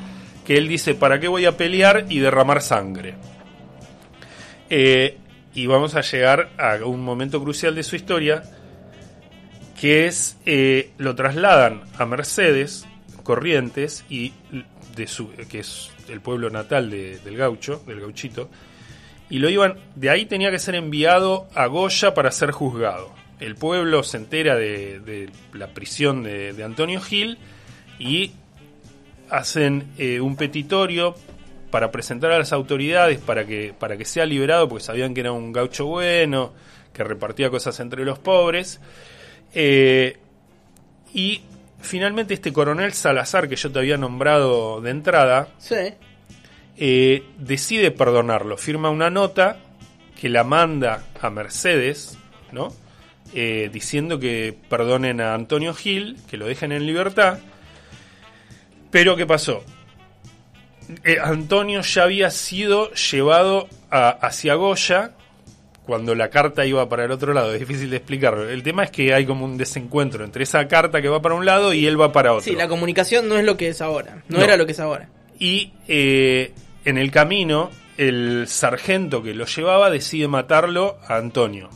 que 0.46 0.58
él 0.58 0.68
dice 0.68 0.96
para 0.96 1.20
qué 1.20 1.28
voy 1.28 1.46
a 1.46 1.56
pelear 1.56 2.06
y 2.10 2.20
derramar 2.20 2.62
sangre. 2.62 3.16
Eh, 4.70 5.18
y 5.54 5.68
vamos 5.68 5.96
a 5.96 6.02
llegar 6.02 6.50
a 6.58 6.84
un 6.86 7.02
momento 7.02 7.42
crucial 7.42 7.76
de 7.76 7.84
su 7.84 7.96
historia 7.96 8.44
que 9.80 10.08
es 10.08 10.38
eh, 10.46 10.92
lo 10.98 11.16
trasladan 11.16 11.84
a 11.98 12.06
Mercedes 12.06 12.86
Corrientes 13.24 14.06
y 14.10 14.34
de 14.96 15.08
su, 15.08 15.32
que 15.50 15.60
es 15.60 15.92
el 16.10 16.22
pueblo 16.22 16.50
natal 16.50 16.90
del 16.90 17.38
gaucho, 17.38 17.82
del 17.88 18.02
gauchito, 18.02 18.50
y 19.30 19.40
lo 19.40 19.50
iban, 19.50 19.78
de 19.96 20.10
ahí 20.10 20.26
tenía 20.26 20.52
que 20.52 20.60
ser 20.60 20.76
enviado 20.76 21.48
a 21.56 21.66
Goya 21.68 22.14
para 22.14 22.32
ser 22.32 22.52
juzgado. 22.52 23.12
El 23.40 23.56
pueblo 23.56 24.04
se 24.04 24.18
entera 24.18 24.56
de, 24.56 25.30
la 25.54 25.68
prisión 25.68 26.24
de, 26.24 26.64
Antonio 26.64 27.02
Gil 27.02 27.38
y 27.98 28.32
hacen 29.30 29.88
eh, 29.98 30.22
un 30.22 30.36
petitorio 30.36 31.16
para 31.72 31.90
presentar 31.90 32.32
a 32.32 32.38
las 32.38 32.54
autoridades 32.54 33.20
para 33.20 33.48
que, 33.48 33.74
para 33.78 33.98
que 33.98 34.06
sea 34.06 34.28
liberado, 34.28 34.70
porque 34.70 34.84
sabían 34.84 35.16
que 35.16 35.22
era 35.22 35.32
un 35.32 35.52
gaucho 35.52 35.88
bueno, 35.88 36.54
que 36.94 37.04
repartía 37.04 37.50
cosas 37.50 37.80
entre 37.80 38.06
los 38.06 38.20
pobres. 38.20 38.80
Eh, 39.56 40.18
y 41.14 41.42
finalmente 41.84 42.34
este 42.34 42.52
coronel 42.52 42.94
Salazar, 42.94 43.48
que 43.48 43.56
yo 43.56 43.72
te 43.72 43.80
había 43.80 43.98
nombrado 43.98 44.82
de 44.82 44.90
entrada, 44.92 45.48
Sí. 45.60 45.94
eh, 46.78 47.24
decide 47.38 47.92
perdonarlo. 47.92 48.58
Firma 48.58 48.90
una 48.90 49.10
nota 49.10 49.58
que 50.20 50.30
la 50.30 50.44
manda 50.44 51.04
a 51.22 51.30
Mercedes, 51.30 52.18
¿no? 52.52 52.74
Eh, 53.36 53.70
diciendo 53.74 54.20
que 54.20 54.56
perdonen 54.70 55.20
a 55.22 55.34
Antonio 55.34 55.74
Gil, 55.74 56.18
que 56.30 56.38
lo 56.38 56.46
dejen 56.46 56.72
en 56.72 56.86
libertad. 56.86 57.40
Pero 58.92 59.16
¿qué 59.16 59.26
pasó? 59.26 59.64
Eh, 61.04 61.18
Antonio 61.24 61.82
ya 61.82 62.04
había 62.04 62.30
sido 62.30 62.92
llevado 62.94 63.68
a- 63.90 64.10
hacia 64.10 64.54
Goya 64.56 65.12
cuando 65.86 66.16
la 66.16 66.30
carta 66.30 66.66
iba 66.66 66.88
para 66.88 67.06
el 67.06 67.12
otro 67.12 67.34
lado. 67.34 67.54
Es 67.54 67.60
difícil 67.60 67.90
de 67.90 67.98
explicarlo. 67.98 68.50
El 68.50 68.64
tema 68.64 68.84
es 68.86 68.92
que 68.92 69.14
hay 69.14 69.26
como 69.26 69.46
un 69.46 69.58
desencuentro 69.58 70.24
entre 70.24 70.44
esa 70.44 70.68
carta 70.68 71.02
que 71.02 71.10
va 71.10 71.22
para 71.22 71.36
un 71.36 71.46
lado 71.46 71.74
y 71.74 71.86
él 71.88 72.00
va 72.00 72.12
para 72.12 72.32
otro. 72.34 72.44
Sí, 72.44 72.56
la 72.56 72.68
comunicación 72.68 73.28
no 73.28 73.38
es 73.38 73.44
lo 73.44 73.58
que 73.58 73.68
es 73.70 73.82
ahora. 73.82 74.24
No, 74.30 74.38
No. 74.38 74.44
era 74.44 74.56
lo 74.58 74.66
que 74.66 74.72
es 74.72 74.80
ahora. 74.80 75.10
Y 75.40 75.74
eh, 75.88 76.54
en 76.86 76.98
el 76.98 77.12
camino, 77.12 77.70
el 77.98 78.46
sargento 78.48 79.22
que 79.22 79.34
lo 79.34 79.46
llevaba 79.46 79.90
decide 79.90 80.28
matarlo 80.30 80.98
a 81.08 81.18
Antonio. 81.18 81.70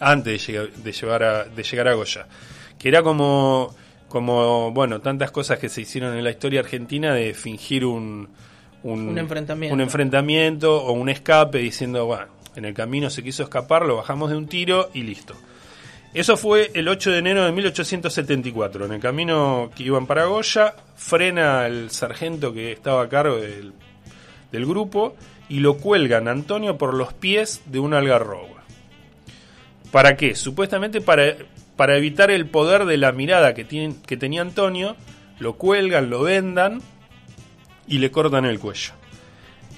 Antes 0.00 0.46
de 0.46 0.52
llegar, 0.52 0.70
de 0.72 0.92
llevar 0.92 1.22
a, 1.22 1.44
de 1.44 1.62
llegar 1.62 1.88
a 1.88 1.94
Goya. 1.94 2.26
Que 2.78 2.88
era 2.88 3.02
como, 3.02 3.74
como, 4.08 4.72
bueno, 4.72 5.00
tantas 5.00 5.30
cosas 5.30 5.58
que 5.58 5.68
se 5.68 5.82
hicieron 5.82 6.16
en 6.16 6.24
la 6.24 6.30
historia 6.30 6.60
argentina 6.60 7.14
de 7.14 7.32
fingir 7.32 7.84
un, 7.84 8.28
Un 8.82 9.16
enfrentamiento. 9.16 9.72
un 9.74 9.80
enfrentamiento 9.80 10.82
o 10.82 10.92
un 10.92 11.08
escape 11.08 11.58
diciendo, 11.58 12.06
bueno, 12.06 12.26
en 12.56 12.64
el 12.64 12.74
camino 12.74 13.10
se 13.10 13.22
quiso 13.22 13.42
escapar, 13.42 13.84
lo 13.84 13.96
bajamos 13.96 14.30
de 14.30 14.36
un 14.36 14.46
tiro 14.46 14.90
y 14.94 15.02
listo. 15.02 15.34
Eso 16.14 16.36
fue 16.36 16.70
el 16.74 16.86
8 16.86 17.10
de 17.10 17.18
enero 17.18 17.44
de 17.44 17.50
1874. 17.50 18.86
En 18.86 18.92
el 18.92 19.00
camino 19.00 19.70
que 19.74 19.82
iban 19.82 20.06
para 20.06 20.26
Goya, 20.26 20.76
frena 20.94 21.66
el 21.66 21.90
sargento 21.90 22.52
que 22.52 22.70
estaba 22.70 23.02
a 23.02 23.08
cargo 23.08 23.36
del, 23.36 23.72
grupo 24.52 25.16
y 25.48 25.58
lo 25.58 25.78
cuelgan 25.78 26.28
a 26.28 26.30
Antonio 26.30 26.78
por 26.78 26.94
los 26.94 27.12
pies 27.12 27.62
de 27.66 27.80
un 27.80 27.94
algarrobo. 27.94 28.54
¿Para 29.90 30.16
qué? 30.16 30.36
Supuestamente 30.36 31.00
para, 31.00 31.34
para 31.74 31.96
evitar 31.96 32.30
el 32.30 32.46
poder 32.46 32.84
de 32.84 32.96
la 32.96 33.10
mirada 33.10 33.52
que, 33.52 33.64
tiene, 33.64 33.96
que 34.06 34.16
tenía 34.16 34.42
Antonio, 34.42 34.94
lo 35.40 35.54
cuelgan, 35.54 36.10
lo 36.10 36.22
vendan 36.22 36.80
y 37.88 37.98
le 37.98 38.12
cortan 38.12 38.44
el 38.44 38.60
cuello. 38.60 38.92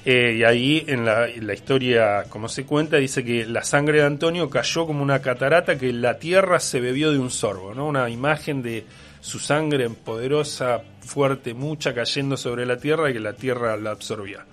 Eh, 0.09 0.37
y 0.39 0.45
ahí 0.45 0.85
en 0.87 1.05
la, 1.05 1.53
historia, 1.53 2.27
como 2.29 2.49
se 2.49 2.65
cuenta, 2.65 2.97
dice 2.97 3.25
que 3.25 3.45
la 3.45 3.65
sangre 3.65 3.99
de 3.99 4.05
Antonio 4.05 4.49
cayó 4.49 4.87
como 4.87 5.03
una 5.03 5.21
catarata 5.21 5.77
que 5.77 5.93
la 5.93 6.17
tierra 6.21 6.61
se 6.61 6.79
bebió 6.79 7.11
de 7.11 7.19
un 7.19 7.29
sorbo, 7.29 7.75
¿no? 7.75 7.89
Una 7.89 8.09
imagen 8.09 8.63
de 8.63 8.87
su 9.21 9.41
sangre 9.41 9.91
poderosa, 9.91 10.81
fuerte, 11.01 11.55
mucha, 11.55 11.93
cayendo 11.93 12.37
sobre 12.37 12.65
la 12.65 12.77
tierra 12.77 13.11
y 13.11 13.15
que 13.15 13.19
la 13.21 13.33
tierra 13.33 13.77
la 13.77 13.91
absorbía. 13.91 14.47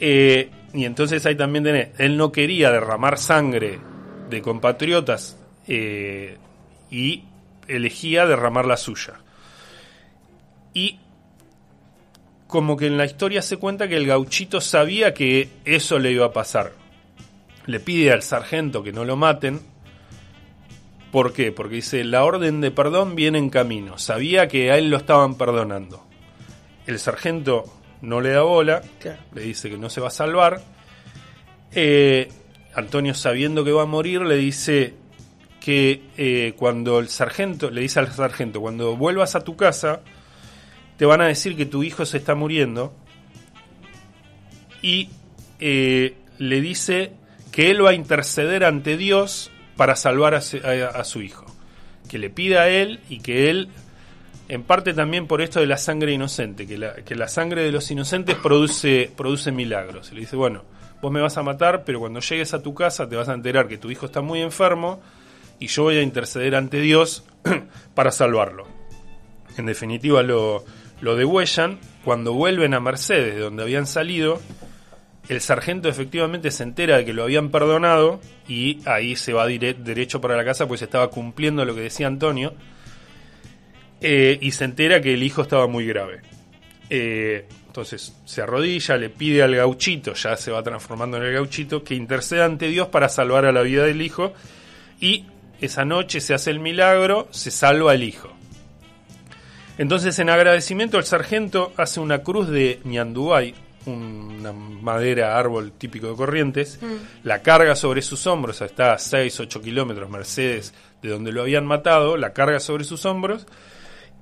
Eh, 0.00 0.50
y 0.74 0.84
entonces 0.84 1.24
ahí 1.24 1.36
también 1.36 1.62
tenés, 1.62 1.90
él 1.98 2.16
no 2.16 2.32
quería 2.32 2.72
derramar 2.72 3.16
sangre 3.16 3.78
de 4.28 4.42
compatriotas 4.42 5.38
eh, 5.68 6.36
y 6.90 7.22
elegía 7.68 8.26
derramar 8.26 8.66
la 8.66 8.76
suya. 8.76 9.20
Y 10.74 10.98
como 12.48 12.76
que 12.76 12.86
en 12.86 12.96
la 12.96 13.04
historia 13.04 13.42
se 13.42 13.58
cuenta 13.58 13.86
que 13.88 13.96
el 13.96 14.06
gauchito 14.06 14.60
sabía 14.60 15.14
que 15.14 15.50
eso 15.64 15.98
le 15.98 16.10
iba 16.10 16.26
a 16.26 16.32
pasar. 16.32 16.72
Le 17.66 17.78
pide 17.78 18.10
al 18.10 18.22
sargento 18.22 18.82
que 18.82 18.90
no 18.90 19.04
lo 19.04 19.16
maten. 19.16 19.60
¿Por 21.12 21.34
qué? 21.34 21.52
Porque 21.52 21.76
dice, 21.76 22.02
la 22.04 22.24
orden 22.24 22.60
de 22.62 22.70
perdón 22.70 23.14
viene 23.14 23.38
en 23.38 23.50
camino. 23.50 23.98
Sabía 23.98 24.48
que 24.48 24.72
a 24.72 24.78
él 24.78 24.88
lo 24.90 24.96
estaban 24.96 25.36
perdonando. 25.36 26.04
El 26.86 26.98
sargento 26.98 27.64
no 28.00 28.22
le 28.22 28.30
da 28.30 28.42
bola, 28.42 28.80
Claro. 28.98 29.20
le 29.34 29.42
dice 29.42 29.68
que 29.68 29.76
no 29.76 29.90
se 29.90 30.00
va 30.00 30.08
a 30.08 30.10
salvar. 30.10 30.62
Eh, 31.74 32.28
Antonio, 32.74 33.12
sabiendo 33.12 33.62
que 33.62 33.72
va 33.72 33.82
a 33.82 33.86
morir, 33.86 34.22
le 34.22 34.36
dice 34.36 34.94
que 35.60 36.02
eh, 36.16 36.54
cuando 36.56 36.98
el 36.98 37.08
sargento, 37.08 37.68
le 37.70 37.82
dice 37.82 38.00
al 38.00 38.10
sargento, 38.10 38.62
cuando 38.62 38.96
vuelvas 38.96 39.34
a 39.34 39.44
tu 39.44 39.54
casa, 39.54 40.00
te 40.98 41.06
van 41.06 41.20
a 41.20 41.26
decir 41.26 41.56
que 41.56 41.64
tu 41.64 41.84
hijo 41.84 42.04
se 42.04 42.18
está 42.18 42.34
muriendo 42.34 42.92
y 44.82 45.08
eh, 45.60 46.16
le 46.38 46.60
dice 46.60 47.12
que 47.52 47.70
él 47.70 47.84
va 47.84 47.90
a 47.90 47.94
interceder 47.94 48.64
ante 48.64 48.96
Dios 48.96 49.50
para 49.76 49.94
salvar 49.94 50.34
a, 50.34 50.40
su 50.40 51.22
hijo. 51.22 51.46
Que 52.08 52.18
le 52.18 52.30
pida 52.30 52.62
a 52.62 52.68
él 52.68 52.98
y 53.08 53.20
que 53.20 53.48
él, 53.48 53.68
en 54.48 54.64
parte 54.64 54.92
también 54.92 55.28
por 55.28 55.40
esto 55.40 55.60
de 55.60 55.66
la 55.66 55.78
sangre 55.78 56.12
inocente, 56.12 56.66
que 56.66 56.76
la, 56.76 56.96
que 56.96 57.14
la 57.14 57.28
sangre 57.28 57.62
de 57.62 57.70
los 57.70 57.88
inocentes 57.92 58.34
produce, 58.36 59.10
produce 59.16 59.52
milagros. 59.52 60.10
Y 60.10 60.16
le 60.16 60.20
dice, 60.22 60.34
bueno, 60.34 60.64
vos 61.00 61.12
me 61.12 61.20
vas 61.20 61.38
a 61.38 61.44
matar, 61.44 61.84
pero 61.84 62.00
cuando 62.00 62.18
llegues 62.18 62.54
a 62.54 62.62
tu 62.62 62.74
casa 62.74 63.08
te 63.08 63.14
vas 63.14 63.28
a 63.28 63.34
enterar 63.34 63.68
que 63.68 63.78
tu 63.78 63.88
hijo 63.88 64.06
está 64.06 64.20
muy 64.20 64.40
enfermo 64.42 65.00
y 65.60 65.68
yo 65.68 65.84
voy 65.84 65.96
a 65.96 66.02
interceder 66.02 66.56
ante 66.56 66.80
Dios 66.80 67.24
para 67.94 68.10
salvarlo. 68.10 68.66
En 69.56 69.66
definitiva 69.66 70.22
lo, 70.22 70.64
lo 71.00 71.16
degüellan. 71.16 71.78
Cuando 72.04 72.32
vuelven 72.32 72.74
a 72.74 72.80
Mercedes, 72.80 73.34
de 73.34 73.40
donde 73.40 73.62
habían 73.62 73.86
salido, 73.86 74.40
el 75.28 75.40
sargento 75.40 75.88
efectivamente 75.88 76.50
se 76.50 76.62
entera 76.62 76.96
de 76.98 77.04
que 77.04 77.12
lo 77.12 77.24
habían 77.24 77.50
perdonado 77.50 78.20
y 78.48 78.78
ahí 78.86 79.14
se 79.16 79.32
va 79.32 79.46
dire- 79.46 79.74
derecho 79.74 80.20
para 80.20 80.36
la 80.36 80.44
casa 80.44 80.66
pues 80.66 80.80
estaba 80.80 81.08
cumpliendo 81.10 81.64
lo 81.64 81.74
que 81.74 81.82
decía 81.82 82.06
Antonio 82.06 82.54
Eh, 84.00 84.38
y 84.40 84.52
se 84.52 84.64
entera 84.64 85.00
que 85.00 85.14
el 85.14 85.22
hijo 85.24 85.42
estaba 85.42 85.66
muy 85.66 85.84
grave. 85.84 86.20
Eh, 86.88 87.46
entonces 87.66 88.14
se 88.24 88.42
arrodilla, 88.42 88.96
le 88.96 89.10
pide 89.10 89.42
al 89.42 89.54
gauchito, 89.56 90.14
ya 90.14 90.36
se 90.36 90.52
va 90.52 90.62
transformando 90.62 91.16
en 91.16 91.24
el 91.24 91.32
gauchito, 91.32 91.82
que 91.82 91.96
interceda 91.96 92.44
ante 92.44 92.68
Dios 92.68 92.88
para 92.88 93.08
salvar 93.08 93.44
a 93.44 93.50
la 93.52 93.62
vida 93.62 93.84
del 93.84 94.00
hijo 94.00 94.32
y 95.00 95.26
esa 95.60 95.84
noche 95.84 96.20
se 96.20 96.32
hace 96.32 96.50
el 96.52 96.60
milagro, 96.60 97.26
se 97.32 97.50
salva 97.50 97.92
el 97.92 98.04
hijo. 98.04 98.32
Entonces, 99.78 100.18
en 100.18 100.28
agradecimiento, 100.28 100.98
el 100.98 101.04
sargento 101.04 101.72
hace 101.76 102.00
una 102.00 102.22
cruz 102.22 102.48
de 102.48 102.80
ñandubay, 102.84 103.54
una 103.86 104.52
madera, 104.52 105.38
árbol 105.38 105.72
típico 105.72 106.08
de 106.08 106.16
Corrientes, 106.16 106.78
la 107.22 107.42
carga 107.42 107.74
sobre 107.74 108.02
sus 108.02 108.26
hombros, 108.26 108.60
está 108.60 108.92
a 108.92 108.98
6, 108.98 109.40
8 109.40 109.62
kilómetros, 109.62 110.10
Mercedes, 110.10 110.74
de 111.00 111.08
donde 111.08 111.32
lo 111.32 111.42
habían 111.42 111.64
matado, 111.64 112.16
la 112.16 112.32
carga 112.32 112.60
sobre 112.60 112.84
sus 112.84 113.06
hombros 113.06 113.46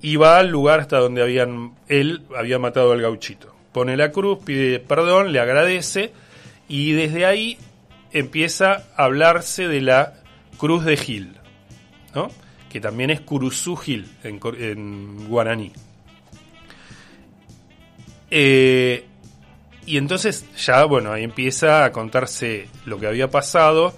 y 0.01 0.15
va 0.15 0.37
al 0.37 0.49
lugar 0.49 0.79
hasta 0.79 0.99
donde 0.99 1.21
habían 1.21 1.73
él 1.87 2.23
había 2.35 2.59
matado 2.59 2.91
al 2.91 3.01
gauchito. 3.01 3.53
Pone 3.71 3.97
la 3.97 4.11
cruz, 4.11 4.39
pide 4.43 4.79
perdón, 4.79 5.31
le 5.31 5.39
agradece 5.39 6.11
y 6.67 6.93
desde 6.93 7.25
ahí 7.25 7.57
empieza 8.11 8.85
a 8.95 9.05
hablarse 9.05 9.67
de 9.67 9.81
la 9.81 10.13
cruz 10.57 10.85
de 10.85 10.97
Gil, 10.97 11.35
¿no? 12.15 12.29
Que 12.77 12.81
también 12.81 13.09
es 13.09 13.21
Curuzú 13.21 13.75
Gil 13.75 14.07
en, 14.23 14.39
en 14.59 15.27
guaraní. 15.27 15.71
Eh, 18.29 19.03
y 19.87 19.97
entonces 19.97 20.45
ya, 20.55 20.83
bueno, 20.83 21.11
ahí 21.11 21.23
empieza 21.23 21.85
a 21.85 21.91
contarse 21.91 22.67
lo 22.85 22.99
que 22.99 23.07
había 23.07 23.31
pasado 23.31 23.95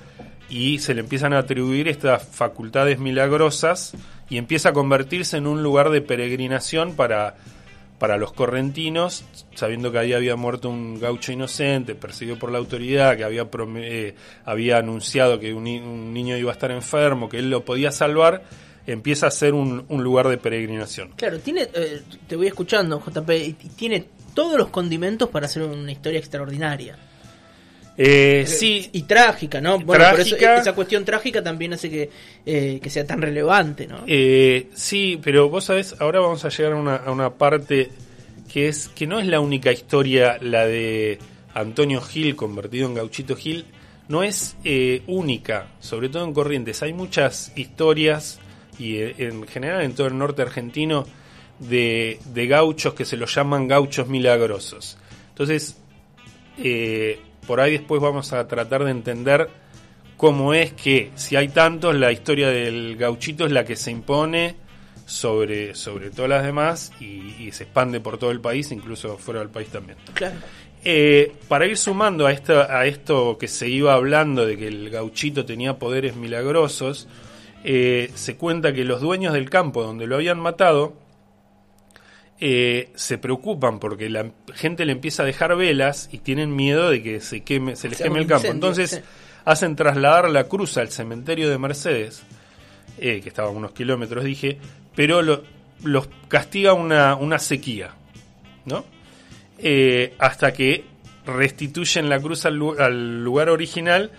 y 0.49 0.79
se 0.79 0.93
le 0.93 1.01
empiezan 1.01 1.33
a 1.33 1.39
atribuir 1.39 1.89
estas 1.89 2.25
facultades 2.25 2.99
milagrosas 2.99 3.95
y 4.29 4.37
empieza 4.37 4.69
a 4.69 4.73
convertirse 4.73 5.35
en 5.35 5.45
un 5.45 5.61
lugar 5.61 5.89
de 5.89 5.99
peregrinación 5.99 6.95
para, 6.95 7.35
para 7.99 8.17
los 8.17 8.31
correntinos, 8.31 9.25
sabiendo 9.55 9.91
que 9.91 9.99
ahí 9.99 10.13
había 10.13 10.37
muerto 10.37 10.69
un 10.69 10.99
gaucho 10.99 11.33
inocente, 11.33 11.95
perseguido 11.95 12.39
por 12.39 12.49
la 12.49 12.57
autoridad, 12.57 13.17
que 13.17 13.25
había, 13.25 13.47
eh, 13.75 14.15
había 14.45 14.77
anunciado 14.77 15.37
que 15.37 15.53
un 15.53 15.65
niño 16.13 16.37
iba 16.37 16.49
a 16.49 16.53
estar 16.53 16.71
enfermo, 16.71 17.27
que 17.27 17.39
él 17.39 17.49
lo 17.49 17.65
podía 17.65 17.91
salvar, 17.91 18.43
empieza 18.93 19.27
a 19.27 19.31
ser 19.31 19.53
un, 19.53 19.85
un 19.89 20.03
lugar 20.03 20.27
de 20.27 20.37
peregrinación. 20.37 21.11
Claro, 21.15 21.39
tiene, 21.39 21.69
eh, 21.73 22.01
te 22.27 22.35
voy 22.35 22.47
escuchando, 22.47 23.01
JP, 23.05 23.29
y 23.31 23.53
tiene 23.53 24.05
todos 24.33 24.57
los 24.57 24.69
condimentos 24.69 25.29
para 25.29 25.45
hacer 25.45 25.63
una 25.63 25.91
historia 25.91 26.19
extraordinaria. 26.19 26.97
Eh, 28.01 28.45
sí, 28.47 28.89
Y 28.93 29.01
trágica, 29.03 29.59
¿no? 29.59 29.77
Bueno, 29.79 30.05
por 30.11 30.19
eso 30.21 30.29
Trágica. 30.37 30.61
esa 30.61 30.73
cuestión 30.73 31.03
trágica 31.03 31.43
también 31.43 31.73
hace 31.73 31.89
que, 31.89 32.09
eh, 32.45 32.79
que 32.81 32.89
sea 32.89 33.05
tan 33.05 33.21
relevante, 33.21 33.87
¿no? 33.87 34.03
Eh, 34.07 34.69
sí, 34.73 35.19
pero 35.21 35.49
vos 35.49 35.65
sabés, 35.65 35.95
ahora 35.99 36.21
vamos 36.21 36.45
a 36.45 36.49
llegar 36.49 36.71
a 36.71 36.75
una, 36.77 36.95
a 36.95 37.11
una 37.11 37.31
parte 37.33 37.89
que 38.51 38.69
es 38.69 38.87
que 38.87 39.05
no 39.05 39.19
es 39.19 39.27
la 39.27 39.41
única 39.41 39.73
historia 39.73 40.37
la 40.39 40.65
de 40.65 41.19
Antonio 41.53 41.99
Gil 41.99 42.37
convertido 42.37 42.87
en 42.87 42.93
Gauchito 42.93 43.35
Gil, 43.35 43.65
no 44.07 44.23
es 44.23 44.55
eh, 44.63 45.01
única, 45.07 45.67
sobre 45.81 46.07
todo 46.07 46.23
en 46.23 46.33
Corrientes. 46.33 46.81
Hay 46.81 46.93
muchas 46.93 47.51
historias 47.57 48.39
y 48.79 48.95
eh, 48.97 49.15
en 49.17 49.45
general 49.47 49.81
en 49.81 49.93
todo 49.93 50.07
el 50.07 50.17
norte 50.17 50.41
argentino 50.41 51.05
de, 51.59 52.19
de 52.33 52.47
gauchos 52.47 52.93
que 52.93 53.05
se 53.05 53.17
los 53.17 53.35
llaman 53.35 53.67
gauchos 53.67 54.07
milagrosos. 54.07 54.97
Entonces, 55.29 55.77
eh, 56.57 57.19
por 57.45 57.59
ahí 57.59 57.73
después 57.73 58.01
vamos 58.01 58.33
a 58.33 58.47
tratar 58.47 58.83
de 58.85 58.91
entender 58.91 59.49
cómo 60.17 60.53
es 60.53 60.73
que, 60.73 61.11
si 61.15 61.35
hay 61.35 61.49
tantos, 61.49 61.95
la 61.95 62.11
historia 62.11 62.49
del 62.49 62.97
gauchito 62.97 63.45
es 63.45 63.51
la 63.51 63.65
que 63.65 63.75
se 63.75 63.91
impone 63.91 64.55
sobre, 65.05 65.75
sobre 65.75 66.11
todas 66.11 66.29
las 66.29 66.43
demás 66.43 66.91
y, 66.99 67.35
y 67.39 67.51
se 67.51 67.63
expande 67.63 67.99
por 67.99 68.17
todo 68.17 68.31
el 68.31 68.41
país, 68.41 68.71
incluso 68.71 69.17
fuera 69.17 69.39
del 69.39 69.49
país 69.49 69.69
también. 69.69 69.97
Claro. 70.13 70.35
Eh, 70.83 71.33
para 71.49 71.65
ir 71.65 71.77
sumando 71.77 72.25
a, 72.25 72.31
esta, 72.31 72.77
a 72.77 72.85
esto 72.85 73.37
que 73.37 73.49
se 73.49 73.67
iba 73.67 73.93
hablando 73.93 74.45
de 74.45 74.57
que 74.57 74.67
el 74.67 74.89
gauchito 74.89 75.45
tenía 75.45 75.77
poderes 75.77 76.15
milagrosos, 76.15 77.07
eh, 77.63 78.11
se 78.15 78.35
cuenta 78.37 78.73
que 78.73 78.83
los 78.85 79.01
dueños 79.01 79.33
del 79.33 79.49
campo 79.49 79.83
donde 79.83 80.07
lo 80.07 80.15
habían 80.15 80.39
matado 80.39 80.93
eh, 82.41 82.89
se 82.95 83.17
preocupan 83.17 83.79
porque 83.79 84.09
la 84.09 84.31
gente 84.53 84.85
le 84.85 84.93
empieza 84.93 85.23
a 85.23 85.25
dejar 85.25 85.55
velas 85.57 86.07
y 86.11 86.19
tienen 86.19 86.55
miedo 86.55 86.89
de 86.89 87.03
que 87.03 87.19
se 87.19 87.41
queme, 87.41 87.75
se 87.75 87.89
les 87.89 87.97
Se 87.97 88.05
queme 88.05 88.19
el 88.19 88.27
campo. 88.27 88.47
incendio, 88.47 88.53
Entonces 88.69 88.91
sí. 88.91 88.99
hacen 89.45 89.75
trasladar 89.75 90.29
la 90.29 90.45
cruz 90.45 90.77
al 90.77 90.89
cementerio 90.89 91.49
de 91.49 91.57
Mercedes, 91.57 92.23
eh, 92.97 93.19
que 93.21 93.27
estaba 93.29 93.49
a 93.49 93.51
unos 93.51 93.71
kilómetros, 93.73 94.23
dije, 94.23 94.57
pero 94.95 95.21
lo- 95.21 95.43
los 95.83 96.07
castiga 96.29 96.73
una, 96.73 97.15
una 97.15 97.39
sequía, 97.39 97.91
¿no? 98.65 98.85
Hasta 100.19 100.53
que 100.53 100.85
restituyen 101.25 102.07
la 102.09 102.19
cruz 102.21 102.45
al 102.45 102.55
lugar 103.23 103.49
original 103.49 104.11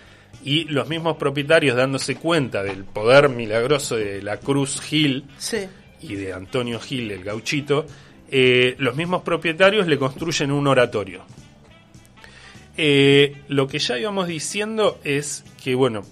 y 0.43 0.63
los 0.65 0.87
mismos 0.87 1.17
propietarios 1.17 1.75
dándose 1.75 2.15
cuenta 2.15 2.63
del 2.63 2.83
poder 2.85 3.29
milagroso 3.29 3.95
de 3.95 4.21
la 4.21 4.37
cruz 4.37 4.81
Gil 4.81 5.25
Sí. 5.37 5.67
y 6.01 6.15
de 6.15 6.33
Antonio 6.33 6.79
Gil, 6.79 7.11
el 7.11 7.23
gauchito, 7.23 7.85
eh, 8.29 8.75
los 8.79 8.95
mismos 8.95 9.21
propietarios 9.23 9.87
le 9.87 9.97
construyen 9.97 10.51
un 10.51 10.65
oratorio. 10.67 11.23
Eh, 12.77 13.35
lo 13.49 13.67
que 13.67 13.79
ya 13.79 13.99
íbamos 13.99 14.27
diciendo 14.27 14.99
es 15.03 15.43
que, 15.63 15.75
bueno, 15.75 16.03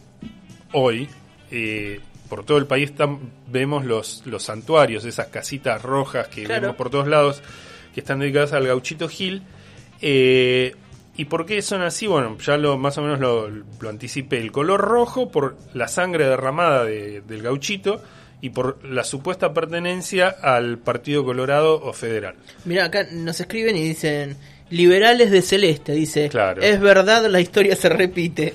hoy, 0.74 1.08
eh, 1.52 2.02
por 2.28 2.44
todo 2.46 2.58
el 2.58 2.68
país 2.68 2.92
vemos 3.48 3.86
los, 3.86 4.24
los 4.26 4.44
santuarios, 4.44 5.06
esas 5.06 5.28
casitas 5.28 5.82
rojas 5.82 6.28
que 6.28 6.44
Claro. 6.44 6.62
vemos 6.62 6.76
por 6.76 6.90
todos 6.90 7.08
lados, 7.08 7.42
que 7.94 8.02
están 8.02 8.20
dedicadas 8.20 8.54
al 8.54 8.68
gauchito 8.68 9.08
Gil. 9.08 9.42
¿Y 11.20 11.26
por 11.26 11.46
qué 11.46 11.62
son 11.62 11.82
así? 11.82 12.08
Bueno, 12.08 12.38
ya 12.40 12.56
lo 12.58 12.78
más 12.78 12.98
o 12.98 13.02
menos 13.02 13.20
lo, 13.20 13.50
lo 13.50 13.90
anticipé. 13.90 14.38
El 14.38 14.52
color 14.54 14.80
rojo 14.80 15.30
por 15.30 15.58
la 15.74 15.88
sangre 15.90 16.26
derramada 16.26 16.86
de- 16.86 17.20
del 17.22 17.42
gauchito 17.42 18.02
y 18.42 18.52
por 18.52 18.86
la 18.86 19.04
supuesta 19.04 19.54
pertenencia 19.54 20.30
al 20.30 20.78
Partido 20.78 21.26
Colorado 21.26 21.76
o 21.84 21.92
Federal. 21.92 22.36
Mira, 22.64 22.86
acá 22.86 23.06
nos 23.12 23.38
escriben 23.42 23.76
y 23.76 23.84
dicen, 23.84 24.38
liberales 24.70 25.30
de 25.30 25.42
celeste, 25.42 25.92
dice, 25.92 26.30
Claro. 26.30 26.62
es 26.62 26.80
verdad, 26.80 27.26
la 27.26 27.42
historia 27.42 27.76
se 27.76 27.90
repite. 27.90 28.54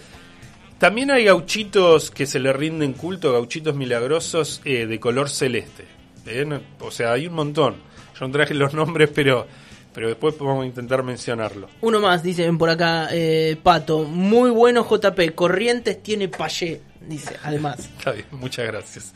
También 0.79 1.11
hay 1.11 1.25
gauchitos 1.25 2.11
que 2.11 2.25
se 2.25 2.39
le 2.41 2.51
rinden 2.55 2.95
culto, 2.95 3.31
gauchitos 3.33 3.75
milagrosos 3.77 4.63
eh, 4.65 4.87
de 4.87 4.99
color 5.01 5.29
celeste. 5.29 5.85
¿eh? 6.27 6.47
O 6.81 6.91
sea, 6.91 7.13
hay 7.13 7.27
un 7.27 7.35
montón. 7.35 7.75
Yo 8.19 8.27
no 8.27 8.33
traje 8.33 8.55
los 8.55 8.73
nombres, 8.75 9.11
pero, 9.15 9.47
pero 9.95 10.09
después 10.09 10.37
vamos 10.39 10.65
a 10.65 10.67
intentar 10.67 11.03
mencionarlo. 11.03 11.69
Uno 11.81 12.01
más, 12.01 12.23
dicen 12.23 12.59
por 12.59 12.69
acá, 12.69 13.09
eh, 13.13 13.57
Pato, 13.63 14.03
muy 14.05 14.51
bueno 14.51 14.85
JP, 14.85 15.35
Corrientes 15.35 16.03
tiene 16.03 16.29
payé, 16.29 16.81
dice, 17.07 17.37
además. 17.43 17.79
Está 17.99 18.11
bien, 18.13 18.27
muchas 18.33 18.67
gracias. 18.67 19.15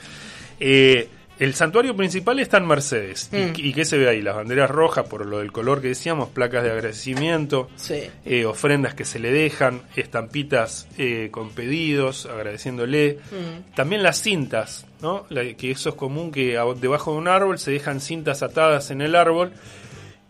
Eh, 0.61 1.09
el 1.39 1.55
santuario 1.55 1.95
principal 1.97 2.41
está 2.41 2.57
en 2.57 2.67
Mercedes. 2.67 3.31
¿Y- 3.33 3.37
Mm. 3.37 3.53
¿Y, 3.57 3.73
qué 3.73 3.85
se 3.85 3.97
ve 3.97 4.09
ahí? 4.09 4.23
Las 4.23 4.35
banderas 4.35 4.69
rojas, 4.69 5.07
por 5.09 5.25
lo 5.25 5.39
del 5.39 5.53
color 5.53 5.81
que 5.81 5.87
decíamos, 5.89 6.31
placas 6.31 6.65
de 6.65 6.73
agradecimiento, 6.73 7.69
Sí. 7.77 8.11
eh, 8.25 8.45
ofrendas 8.45 8.95
que 8.95 9.05
se 9.05 9.21
le 9.21 9.31
dejan, 9.31 9.83
estampitas 9.95 10.89
eh, 10.99 11.29
con 11.31 11.51
pedidos, 11.51 12.27
agradeciéndole. 12.27 13.19
Mm. 13.31 13.75
También 13.77 14.03
las 14.03 14.21
cintas, 14.21 14.85
¿no? 15.01 15.27
La- 15.29 15.45
que 15.55 15.71
eso 15.71 15.91
es 15.91 15.95
común 15.95 16.33
que 16.33 16.59
a- 16.59 16.65
debajo 16.75 17.13
de 17.13 17.19
un 17.19 17.29
árbol 17.29 17.61
se 17.61 17.71
dejan 17.71 18.01
cintas 18.01 18.43
atadas 18.43 18.91
en 18.91 19.01
el 19.01 19.15
árbol. 19.15 19.53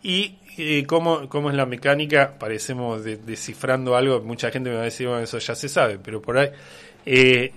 Y 0.02 0.36
eh, 0.56 0.84
¿cómo, 0.86 1.28
cómo 1.28 1.50
es 1.50 1.56
la 1.56 1.66
mecánica, 1.66 2.38
parecemos 2.38 3.04
de- 3.04 3.16
descifrando 3.16 3.96
algo, 3.96 4.20
mucha 4.22 4.50
gente 4.50 4.70
me 4.70 4.76
va 4.76 4.82
a 4.82 4.84
decir, 4.86 5.06
bueno, 5.08 5.22
eso 5.22 5.38
ya 5.38 5.54
se 5.54 5.68
sabe, 5.68 5.98
pero 5.98 6.20
por 6.22 6.38
ahí... 6.38 6.48
eh, 7.06 7.52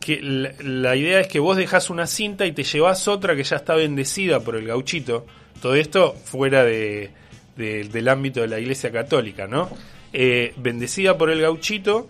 que 0.00 0.20
la, 0.20 0.96
idea 0.96 1.20
es 1.20 1.28
que 1.28 1.38
vos 1.38 1.56
dejas 1.56 1.88
una 1.88 2.08
cinta 2.08 2.44
y 2.44 2.50
te 2.50 2.64
llevas 2.64 3.06
otra 3.06 3.36
que 3.36 3.44
ya 3.44 3.54
está 3.54 3.76
bendecida 3.76 4.40
por 4.40 4.56
el 4.56 4.66
gauchito. 4.66 5.24
Todo 5.60 5.76
esto 5.76 6.14
fuera 6.24 6.64
de- 6.64 7.10
del 7.56 8.08
ámbito 8.08 8.40
de 8.40 8.48
la 8.48 8.58
iglesia 8.58 8.90
católica, 8.90 9.46
¿no? 9.46 9.70
Eh, 10.12 10.54
bendecida 10.56 11.16
por 11.16 11.30
el 11.30 11.40
gauchito 11.40 12.08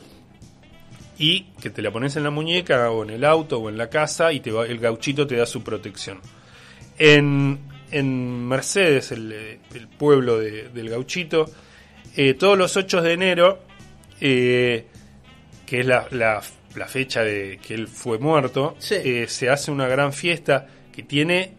y 1.19 1.43
que 1.61 1.69
te 1.69 1.83
la 1.83 1.91
pones 1.91 2.17
en 2.17 2.23
la 2.25 2.31
muñeca 2.31 2.91
o 2.91 3.03
en 3.03 3.11
el 3.11 3.25
auto 3.27 3.59
o 3.59 3.69
en 3.69 3.77
la 3.77 3.91
casa 3.91 4.33
y 4.33 4.41
te 4.41 4.51
va- 4.51 4.67
el 4.67 4.79
gauchito 4.79 5.27
te 5.27 5.37
da 5.37 5.45
su 5.45 5.63
protección. 5.63 6.19
En, 6.99 7.59
en 7.93 8.47
Mercedes, 8.49 9.13
el, 9.13 9.33
eh, 9.33 9.59
el 9.75 9.89
pueblo 9.89 10.39
de- 10.39 10.69
del 10.71 10.89
gauchito, 10.91 11.51
eh, 12.17 12.35
todos 12.35 12.59
los 12.59 12.77
8 12.77 13.01
de 13.03 13.13
enero, 13.13 13.61
eh, 14.21 14.87
que 15.67 15.81
es 15.81 15.87
la, 15.87 16.07
la- 16.11 16.43
la 16.75 16.87
fecha 16.87 17.23
de 17.23 17.59
que 17.67 17.75
él 17.75 17.87
fue 17.89 18.19
muerto, 18.19 18.77
Sí. 18.79 18.95
eh, 18.97 19.27
se 19.29 19.49
hace 19.51 19.71
una 19.71 19.87
gran 19.89 20.13
fiesta 20.13 20.67
que 20.95 21.03
tiene 21.03 21.53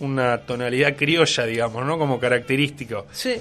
una 0.00 0.38
tonalidad 0.38 0.96
criolla, 0.96 1.44
digamos, 1.44 1.84
¿no? 1.84 1.98
Como 1.98 2.18
característico 2.18 3.06
Sí. 3.12 3.34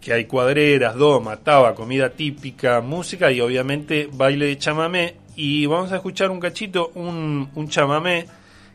que 0.00 0.12
hay 0.12 0.26
cuadreras, 0.26 0.94
doma, 0.94 1.36
taba, 1.38 1.74
comida 1.74 2.10
típica, 2.10 2.80
música 2.80 3.32
y 3.32 3.40
obviamente 3.40 4.08
baile 4.12 4.46
de 4.46 4.58
chamamé. 4.58 5.16
Y 5.34 5.66
vamos 5.66 5.90
a 5.90 5.96
escuchar 5.96 6.30
un 6.30 6.38
cachito, 6.38 6.92
un, 6.94 7.50
un 7.56 7.68
chamamé 7.68 8.26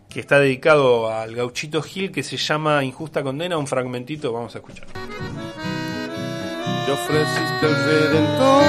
que 0.09 0.19
está 0.19 0.39
dedicado 0.39 1.13
al 1.13 1.35
gauchito 1.35 1.83
Gil 1.83 2.11
que 2.11 2.23
se 2.23 2.35
llama 2.35 2.83
Injusta 2.83 3.21
Condena, 3.21 3.57
un 3.57 3.67
fragmentito, 3.67 4.33
vamos 4.33 4.55
a 4.55 4.57
escuchar. 4.57 4.87
Te 6.85 6.91
ofreciste 6.91 7.67
el 7.67 7.75
Redentor 7.85 8.63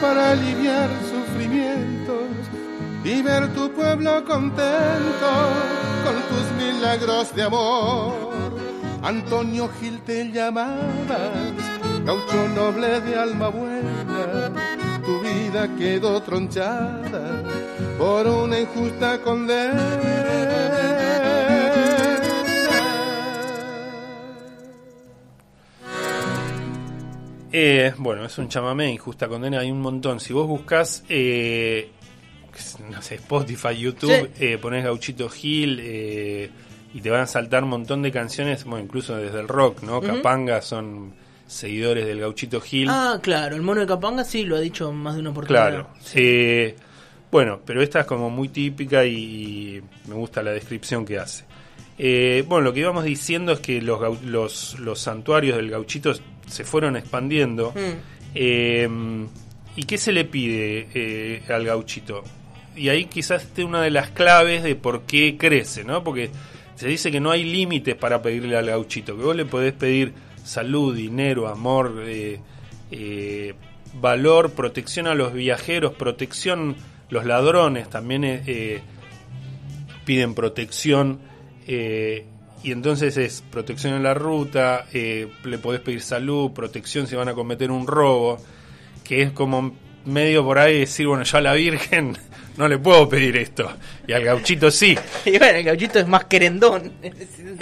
para 0.00 0.32
aliviar 0.32 0.90
sufrimientos 1.08 2.26
y 3.04 3.22
ver 3.22 3.54
tu 3.54 3.70
pueblo 3.72 4.24
contento 4.24 5.30
con 6.04 6.16
tus 6.28 6.50
milagros 6.66 7.32
de 7.36 7.42
amor. 7.44 8.28
Antonio 9.02 9.70
Gil 9.80 10.00
te 10.00 10.32
llamabas, 10.32 11.54
gaucho 12.04 12.48
noble 12.48 13.00
de 13.02 13.16
alma 13.16 13.48
buena, 13.48 14.52
tu 15.06 15.20
vida 15.20 15.68
quedó 15.78 16.20
tronchada 16.20 17.44
por 17.98 18.26
una 18.26 18.58
injusta 18.60 19.20
condena. 19.22 19.98
Eh, 27.50 27.92
bueno, 27.96 28.24
es 28.26 28.36
un 28.38 28.48
chamamé, 28.48 28.90
Injusta 28.92 29.26
Condena, 29.26 29.60
hay 29.60 29.70
un 29.70 29.80
montón. 29.80 30.20
Si 30.20 30.32
vos 30.32 30.46
buscas, 30.46 31.02
eh, 31.08 31.90
no 32.90 33.00
sé, 33.00 33.16
Spotify, 33.16 33.74
YouTube, 33.76 34.30
Sí. 34.36 34.44
eh, 34.44 34.58
ponés 34.58 34.84
Gauchito 34.84 35.28
Gil 35.30 35.80
eh, 35.82 36.50
y 36.92 37.00
te 37.00 37.10
van 37.10 37.22
a 37.22 37.26
saltar 37.26 37.64
un 37.64 37.70
montón 37.70 38.02
de 38.02 38.12
canciones, 38.12 38.64
bueno, 38.64 38.84
incluso 38.84 39.16
desde 39.16 39.40
el 39.40 39.48
rock, 39.48 39.82
¿no? 39.82 40.00
Capanga 40.00 40.60
son 40.60 41.14
seguidores 41.46 42.06
del 42.06 42.20
Gauchito 42.20 42.60
Gil. 42.60 42.88
Ah, 42.90 43.18
claro, 43.22 43.56
el 43.56 43.62
mono 43.62 43.80
de 43.80 43.86
Capanga 43.86 44.24
sí 44.24 44.44
lo 44.44 44.56
ha 44.56 44.60
dicho 44.60 44.92
más 44.92 45.14
de 45.14 45.20
una 45.20 45.30
oportunidad. 45.30 45.68
Claro. 45.70 45.88
Eh, 46.14 46.76
bueno, 47.30 47.60
pero 47.64 47.82
esta 47.82 48.00
es 48.00 48.06
como 48.06 48.30
muy 48.30 48.48
típica 48.48 49.04
y 49.04 49.82
me 50.06 50.14
gusta 50.14 50.42
la 50.42 50.52
descripción 50.52 51.04
que 51.04 51.18
hace. 51.18 51.44
Eh, 51.98 52.44
bueno, 52.46 52.64
lo 52.64 52.72
que 52.72 52.80
íbamos 52.80 53.04
diciendo 53.04 53.52
es 53.52 53.60
que 53.60 53.82
los, 53.82 54.22
los, 54.22 54.78
los 54.78 55.00
santuarios 55.00 55.56
del 55.56 55.70
gauchito 55.70 56.12
se 56.46 56.64
fueron 56.64 56.96
expandiendo. 56.96 57.72
Mm. 57.72 58.34
Eh, 58.34 58.88
¿Y 59.78 59.84
qué 59.84 59.96
se 59.96 60.10
le 60.10 60.24
pide 60.24 60.88
eh, 60.92 61.42
al 61.48 61.64
gauchito? 61.64 62.24
Y 62.74 62.88
ahí 62.88 63.04
quizás 63.04 63.44
esté 63.44 63.62
una 63.62 63.80
de 63.80 63.92
las 63.92 64.10
claves 64.10 64.64
de 64.64 64.74
por 64.74 65.02
qué 65.02 65.36
crece, 65.38 65.84
¿no? 65.84 66.02
Porque 66.02 66.30
se 66.74 66.88
dice 66.88 67.12
que 67.12 67.20
no 67.20 67.30
hay 67.30 67.44
límites 67.44 67.94
para 67.94 68.20
pedirle 68.20 68.56
al 68.56 68.66
gauchito, 68.66 69.16
que 69.16 69.22
vos 69.22 69.36
le 69.36 69.44
podés 69.44 69.74
pedir 69.74 70.14
salud, 70.42 70.96
dinero, 70.96 71.46
amor, 71.46 72.02
eh, 72.06 72.40
eh, 72.90 73.54
valor, 74.00 74.50
protección 74.50 75.06
a 75.06 75.14
los 75.14 75.32
viajeros, 75.32 75.94
protección, 75.94 76.74
los 77.10 77.24
ladrones 77.24 77.88
también 77.88 78.24
eh, 78.24 78.42
eh, 78.46 78.80
piden 80.04 80.34
protección. 80.34 81.20
eh, 81.66 82.24
y 82.60 82.72
entonces 82.72 83.16
es 83.16 83.44
protección 83.52 83.94
en 83.94 84.02
la 84.02 84.14
ruta, 84.14 84.86
eh, 84.92 85.28
le 85.44 85.58
podés 85.58 85.80
pedir 85.80 86.00
salud, 86.00 86.50
protección 86.50 87.06
si 87.06 87.14
van 87.14 87.28
a 87.28 87.34
cometer 87.34 87.70
un 87.70 87.86
robo, 87.86 88.38
que 89.04 89.22
es 89.22 89.30
como 89.30 89.76
medio 90.04 90.42
por 90.44 90.58
ahí 90.58 90.80
decir, 90.80 91.06
bueno, 91.06 91.22
yo 91.22 91.38
a 91.38 91.40
la 91.40 91.52
Virgen 91.52 92.18
no 92.56 92.66
le 92.66 92.78
puedo 92.78 93.08
pedir 93.08 93.36
esto, 93.36 93.70
y 94.08 94.12
al 94.12 94.24
gauchito 94.24 94.72
sí. 94.72 94.98
Y 95.24 95.38
bueno, 95.38 95.58
el 95.58 95.64
gauchito 95.64 96.00
es 96.00 96.08
más 96.08 96.24
querendón. 96.24 96.92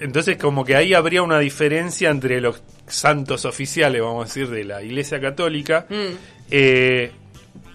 entonces 0.00 0.36
como 0.36 0.64
que 0.64 0.76
ahí 0.76 0.94
habría 0.94 1.22
una 1.22 1.40
diferencia 1.40 2.10
entre 2.10 2.40
los 2.40 2.62
santos 2.86 3.44
oficiales, 3.46 4.00
vamos 4.00 4.24
a 4.24 4.28
decir, 4.28 4.48
de 4.48 4.62
la 4.62 4.80
Iglesia 4.80 5.20
Católica, 5.20 5.86
Mm. 5.90 6.14
Eh, 6.52 7.12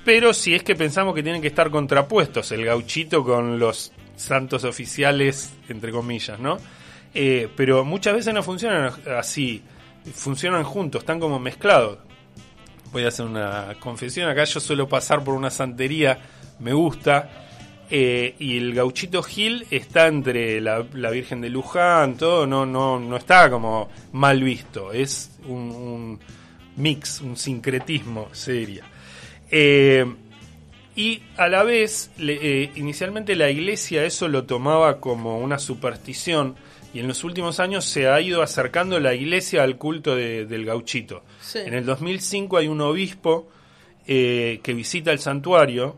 pero 0.05 0.33
si 0.33 0.53
es 0.53 0.63
que 0.63 0.75
pensamos 0.75 1.15
que 1.15 1.23
tienen 1.23 1.41
que 1.41 1.47
estar 1.47 1.71
contrapuestos 1.71 2.51
el 2.51 2.63
gauchito 2.63 3.25
con 3.25 3.59
los 3.59 3.91
santos 4.15 4.63
oficiales, 4.63 5.51
entre 5.67 5.91
comillas, 5.91 6.39
¿no? 6.39 6.57
Eh, 7.13 7.49
pero 7.55 7.83
muchas 7.83 8.13
veces 8.13 8.33
no 8.33 8.43
funcionan 8.43 8.93
así, 9.17 9.63
funcionan 10.13 10.63
juntos, 10.63 11.01
están 11.01 11.19
como 11.19 11.39
mezclados. 11.39 11.97
Voy 12.91 13.03
a 13.03 13.07
hacer 13.07 13.25
una 13.25 13.75
confesión, 13.79 14.29
acá 14.29 14.43
yo 14.43 14.59
suelo 14.59 14.87
pasar 14.87 15.23
por 15.23 15.33
una 15.33 15.49
santería, 15.49 16.19
me 16.59 16.71
gusta, 16.71 17.47
eh, 17.89 18.35
y 18.39 18.57
el 18.57 18.73
gauchito 18.73 19.23
Gil 19.23 19.65
está 19.71 20.07
entre 20.07 20.61
la, 20.61 20.81
Virgen 20.81 21.41
de 21.41 21.49
Luján, 21.49 22.15
todo, 22.15 22.45
no, 22.45 22.65
no, 22.65 22.99
no 22.99 23.17
está 23.17 23.49
como 23.49 23.89
mal 24.13 24.43
visto, 24.43 24.93
es 24.93 25.31
un, 25.47 26.19
mix, 26.77 27.21
un 27.21 27.35
sincretismo, 27.35 28.29
seria. 28.31 28.85
Eh, 29.57 30.05
y 30.97 31.21
a 31.37 31.47
la 31.47 31.63
vez, 31.63 32.11
eh, 32.19 32.71
inicialmente 32.75 33.35
la 33.35 33.49
iglesia 33.49 34.03
eso 34.03 34.27
lo 34.27 34.43
tomaba 34.43 34.99
como 34.99 35.39
una 35.39 35.59
superstición 35.59 36.55
y 36.93 36.99
en 36.99 37.07
los 37.07 37.23
últimos 37.23 37.61
años 37.61 37.85
se 37.85 38.09
ha 38.09 38.19
ido 38.19 38.41
acercando 38.41 38.99
la 38.99 39.13
iglesia 39.13 39.63
al 39.63 39.77
culto 39.77 40.15
del 40.15 40.65
gauchito. 40.65 41.23
En 41.53 41.73
el 41.73 41.85
2005 41.85 42.57
hay 42.57 42.67
un 42.67 42.81
obispo 42.81 43.49
que 44.05 44.61
visita 44.65 45.11
el 45.11 45.19
santuario 45.19 45.97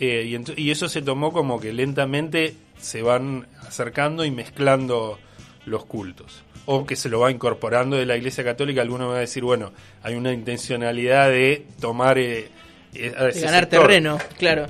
eh, 0.00 0.40
y, 0.56 0.70
eso 0.70 0.88
se 0.88 1.02
tomó 1.02 1.30
como 1.30 1.60
que 1.60 1.74
lentamente 1.74 2.54
se 2.80 3.02
van 3.02 3.46
acercando 3.60 4.24
y 4.24 4.30
mezclando 4.30 5.18
los 5.66 5.84
cultos. 5.84 6.42
O 6.64 6.86
que 6.86 6.96
se 6.96 7.10
lo 7.10 7.20
va 7.20 7.30
incorporando 7.30 7.96
de 7.96 8.06
la 8.06 8.16
Iglesia 8.16 8.42
Católica. 8.42 8.80
Alguno 8.80 9.08
va 9.08 9.16
a 9.16 9.20
decir, 9.20 9.44
bueno, 9.44 9.72
hay 10.02 10.14
una 10.14 10.32
intencionalidad 10.32 11.28
de 11.28 11.66
tomar... 11.80 12.18
Eh, 12.18 12.48
eh 12.94 13.12
de 13.34 13.40
ganar 13.40 13.66
terreno, 13.66 14.18
claro. 14.38 14.66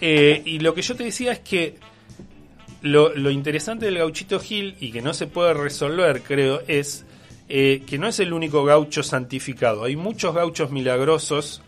Eh, 0.00 0.42
y 0.44 0.58
lo 0.60 0.74
que 0.74 0.82
yo 0.82 0.96
te 0.96 1.04
decía 1.04 1.32
es 1.32 1.40
que 1.40 1.76
lo, 2.82 3.14
lo, 3.14 3.30
interesante 3.30 3.86
del 3.86 3.98
gauchito 3.98 4.40
Gil, 4.40 4.76
y 4.80 4.90
que 4.92 5.02
no 5.02 5.12
se 5.12 5.26
puede 5.26 5.52
resolver, 5.54 6.22
creo, 6.22 6.62
es 6.66 7.04
que 7.48 7.96
no 7.98 8.06
es 8.06 8.20
el 8.20 8.32
único 8.32 8.64
gaucho 8.64 9.02
santificado. 9.02 9.82
Hay 9.82 9.96
muchos 9.96 10.34
gauchos 10.34 10.70
milagrosos 10.70 11.62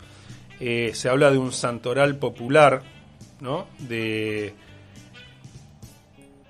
eh, 0.65 0.91
se 0.93 1.09
habla 1.09 1.29
de 1.29 1.37
un 1.37 1.51
santoral 1.51 2.15
popular, 2.15 2.83
¿no? 3.41 3.67
De, 3.79 4.53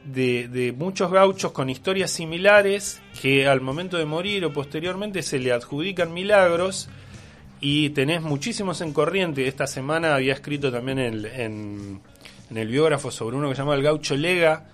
de, 0.06 0.72
muchos 0.78 1.12
gauchos 1.12 1.52
con 1.52 1.68
historias 1.68 2.12
similares 2.12 3.02
que 3.20 3.48
al 3.48 3.60
momento 3.60 3.98
de 3.98 4.06
morir 4.06 4.46
o 4.46 4.54
posteriormente 4.54 5.24
se 5.24 5.40
le 5.40 5.52
adjudican 5.52 6.14
milagros 6.14 6.90
y 7.66 7.92
tenés 7.92 8.22
muchísimos 8.22 8.82
en 8.82 8.92
corriente. 8.92 9.48
Esta 9.48 9.68
semana 9.68 10.16
había 10.16 10.34
escrito 10.34 10.70
también 10.70 11.00
en, 11.00 12.02
el 12.54 12.68
biógrafo 12.68 13.10
sobre 13.10 13.38
uno 13.38 13.48
que 13.48 13.56
se 13.56 13.62
llama 13.62 13.76
el 13.76 13.82
gaucho 13.82 14.18
Lega, 14.18 14.66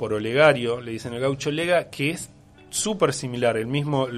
por 0.00 0.12
Olegario, 0.12 0.80
le 0.80 0.90
dicen 0.90 1.14
el 1.14 1.20
gaucho 1.20 1.52
Lega, 1.52 1.90
que 1.90 2.10
es 2.10 2.28
súper 2.70 3.12
similar, 3.12 3.56
el 3.56 3.68
mismo 3.68 4.08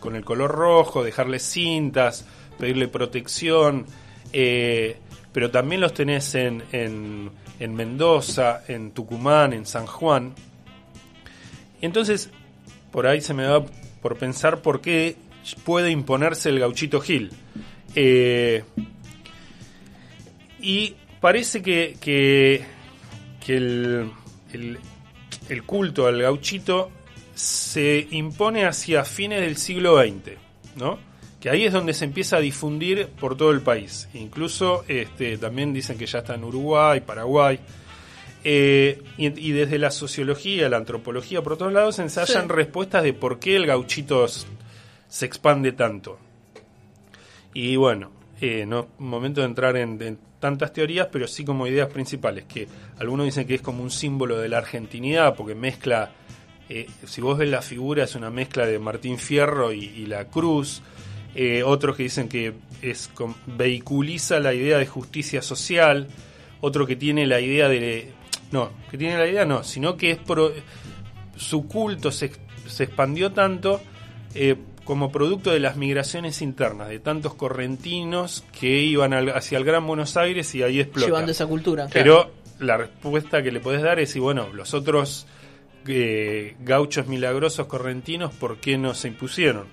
con 0.00 0.16
el 0.16 0.24
color 0.24 0.50
rojo, 0.50 1.02
dejarle 1.02 1.38
cintas, 1.38 2.26
pedirle 2.58 2.88
protección, 2.88 3.86
eh, 4.34 4.98
pero 5.32 5.50
también 5.50 5.80
los 5.80 5.94
tenés 5.94 6.34
en, 6.34 6.62
en, 6.72 7.74
Mendoza, 7.74 8.64
en 8.68 8.90
Tucumán, 8.90 9.54
en 9.54 9.64
San 9.64 9.86
Juan. 9.86 10.34
Entonces, 11.80 12.28
por 12.92 13.06
ahí 13.06 13.22
se 13.22 13.32
me 13.32 13.44
da 13.44 13.64
por 14.02 14.18
pensar 14.18 14.60
por 14.60 14.82
qué 14.82 15.16
puede 15.54 15.90
imponerse 15.90 16.48
el 16.48 16.58
gauchito 16.58 17.00
Gil. 17.00 17.30
Eh, 17.94 18.64
y 20.60 20.94
parece 21.20 21.62
que, 21.62 21.96
que, 22.00 22.64
el, 23.46 24.10
el, 24.52 24.78
el, 25.48 25.62
culto 25.62 26.06
al 26.06 26.20
gauchito 26.20 26.90
se 27.34 28.08
impone 28.10 28.64
hacia 28.64 29.04
fines 29.04 29.40
del 29.40 29.56
siglo 29.56 30.00
XX, 30.00 30.32
¿no? 30.76 30.98
que 31.40 31.50
ahí 31.50 31.64
es 31.64 31.72
donde 31.72 31.94
se 31.94 32.04
empieza 32.04 32.38
a 32.38 32.40
difundir 32.40 33.08
por 33.08 33.36
todo 33.36 33.50
el 33.50 33.60
país. 33.60 34.08
Incluso 34.14 34.84
este, 34.88 35.38
también 35.38 35.72
dicen 35.72 35.98
que 35.98 36.06
ya 36.06 36.18
está 36.18 36.34
en 36.34 36.44
Uruguay, 36.44 37.00
Paraguay. 37.00 37.60
Eh, 38.42 39.02
y, 39.16 39.52
desde 39.52 39.78
la 39.78 39.90
sociología, 39.90 40.68
la 40.68 40.76
antropología, 40.76 41.42
por 41.42 41.56
todos 41.56 41.72
lados, 41.72 41.98
ensayan 41.98 42.48
respuestas 42.48 43.02
de 43.02 43.12
por 43.12 43.38
qué 43.38 43.56
el 43.56 43.66
gauchito 43.66 44.26
se 45.08 45.26
expande 45.26 45.72
tanto. 45.72 46.18
Y 47.54 47.76
bueno, 47.76 48.10
eh, 48.40 48.64
no 48.66 48.88
momento 48.98 49.40
de 49.40 49.46
entrar 49.46 49.76
en, 49.76 50.18
tantas 50.38 50.72
teorías, 50.72 51.08
pero 51.10 51.26
sí 51.26 51.44
como 51.44 51.66
ideas 51.66 51.88
principales, 51.88 52.44
que 52.44 52.68
algunos 52.98 53.26
dicen 53.26 53.46
que 53.46 53.54
es 53.54 53.62
como 53.62 53.82
un 53.82 53.90
símbolo 53.90 54.38
de 54.38 54.48
la 54.48 54.58
argentinidad, 54.58 55.34
porque 55.34 55.54
mezcla, 55.54 56.10
eh, 56.68 56.86
si 57.04 57.20
vos 57.20 57.38
ves 57.38 57.48
la 57.48 57.62
figura, 57.62 58.04
es 58.04 58.14
una 58.14 58.30
mezcla 58.30 58.66
de 58.66 58.78
Martín 58.78 59.18
Fierro 59.18 59.72
y 59.72 60.04
la 60.06 60.26
cruz, 60.26 60.82
eh, 61.38 61.62
otros 61.62 61.96
que 61.96 62.04
dicen 62.04 62.30
que 62.30 62.54
es 62.80 63.10
vehiculiza 63.44 64.40
la 64.40 64.54
idea 64.54 64.78
de 64.78 64.86
justicia 64.86 65.42
social, 65.42 66.08
otro 66.62 66.86
que 66.86 66.96
tiene 66.96 67.26
la 67.26 67.40
idea 67.40 67.68
de 67.68 68.10
no, 68.52 68.70
que 68.90 68.96
tiene 68.96 69.18
la 69.18 69.26
idea 69.26 69.44
no, 69.44 69.62
sino 69.62 69.98
que 69.98 70.12
es 70.12 70.18
su 71.36 71.68
culto 71.68 72.10
se, 72.10 72.30
se 72.66 72.84
expandió 72.84 73.32
tanto 73.32 73.82
eh, 74.34 74.56
como 74.86 75.12
producto 75.12 75.50
de 75.50 75.60
las 75.60 75.76
migraciones 75.76 76.40
internas, 76.40 76.88
de 76.88 77.00
tantos 77.00 77.34
correntinos 77.34 78.44
que 78.58 78.78
iban 78.78 79.12
hacia 79.12 79.58
el 79.58 79.64
Gran 79.64 79.86
Buenos 79.86 80.16
Aires 80.16 80.54
y 80.54 80.62
ahí 80.62 80.80
explotó. 80.80 81.08
Llevando 81.08 81.32
esa 81.32 81.46
cultura. 81.46 81.88
Pero 81.92 82.30
la 82.60 82.78
respuesta 82.78 83.42
que 83.42 83.52
le 83.52 83.60
podés 83.60 83.82
dar 83.82 83.98
es, 83.98 84.16
y 84.16 84.20
bueno, 84.20 84.48
los 84.54 84.72
otros 84.72 85.26
eh, 85.86 86.54
gauchos 86.60 87.08
milagrosos 87.08 87.66
correntinos, 87.66 88.32
¿por 88.34 88.58
qué 88.58 88.78
no 88.78 88.94
se 88.94 89.08
impusieron? 89.08 89.66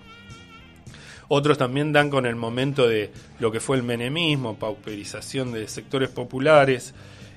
Otros 1.28 1.58
también 1.58 1.94
dan 1.94 2.10
con 2.10 2.26
el 2.26 2.36
momento 2.36 2.88
de 2.88 3.12
lo 3.40 3.52
que 3.52 3.60
fue 3.60 3.78
el 3.78 3.84
menemismo, 3.84 4.58
pauperización 4.58 5.52
de 5.52 5.68
sectores 5.68 6.10
populares, 6.10 6.94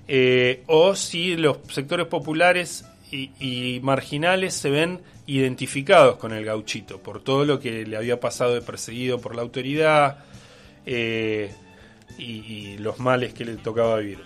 eh, 0.08 0.62
o 0.66 0.94
si 0.94 1.36
los 1.36 1.58
sectores 1.68 2.06
populares 2.06 2.84
y, 3.10 3.80
marginales 3.82 4.54
se 4.54 4.70
ven 4.70 5.00
identificados 5.26 6.16
con 6.16 6.32
el 6.32 6.44
gauchito 6.44 6.98
por 7.00 7.22
todo 7.22 7.44
lo 7.44 7.58
que 7.58 7.84
le 7.84 7.96
había 7.96 8.20
pasado 8.20 8.54
de 8.54 8.62
perseguido 8.62 9.20
por 9.20 9.34
la 9.34 9.42
autoridad 9.42 10.18
eh, 10.84 11.52
y, 12.18 12.78
los 12.78 13.00
males 13.00 13.34
que 13.34 13.44
le 13.44 13.56
tocaba 13.56 13.96
vivir. 13.96 14.20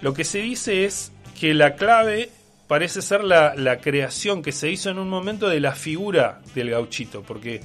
Lo 0.00 0.14
que 0.14 0.24
se 0.24 0.38
dice 0.38 0.84
es 0.84 1.12
que 1.38 1.52
la 1.52 1.74
clave 1.74 2.30
parece 2.66 3.02
ser 3.02 3.22
la, 3.22 3.54
la 3.54 3.80
creación 3.80 4.42
que 4.42 4.52
se 4.52 4.70
hizo 4.70 4.88
en 4.88 4.98
un 4.98 5.10
momento 5.10 5.48
de 5.48 5.60
la 5.60 5.72
figura 5.72 6.40
del 6.54 6.70
gauchito, 6.70 7.22
porque 7.22 7.60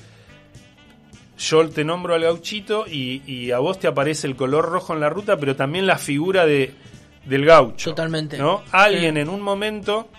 yo 1.38 1.70
te 1.70 1.84
nombro 1.84 2.16
al 2.16 2.24
gauchito 2.24 2.86
y, 2.88 3.52
a 3.52 3.60
vos 3.60 3.80
te 3.80 3.88
aparece 3.88 4.28
el 4.28 4.36
color 4.36 4.66
rojo 4.66 4.94
en 4.94 5.00
la 5.00 5.10
ruta, 5.10 5.38
pero 5.38 5.56
también 5.56 5.86
la 5.86 5.98
figura 5.98 6.46
de, 6.46 6.74
del 7.26 7.46
gaucho. 7.46 7.92
Totalmente. 7.92 8.38
¿no? 8.38 8.64
Alguien 8.72 9.18
en 9.18 9.30
un 9.30 9.42
momento 9.42 10.10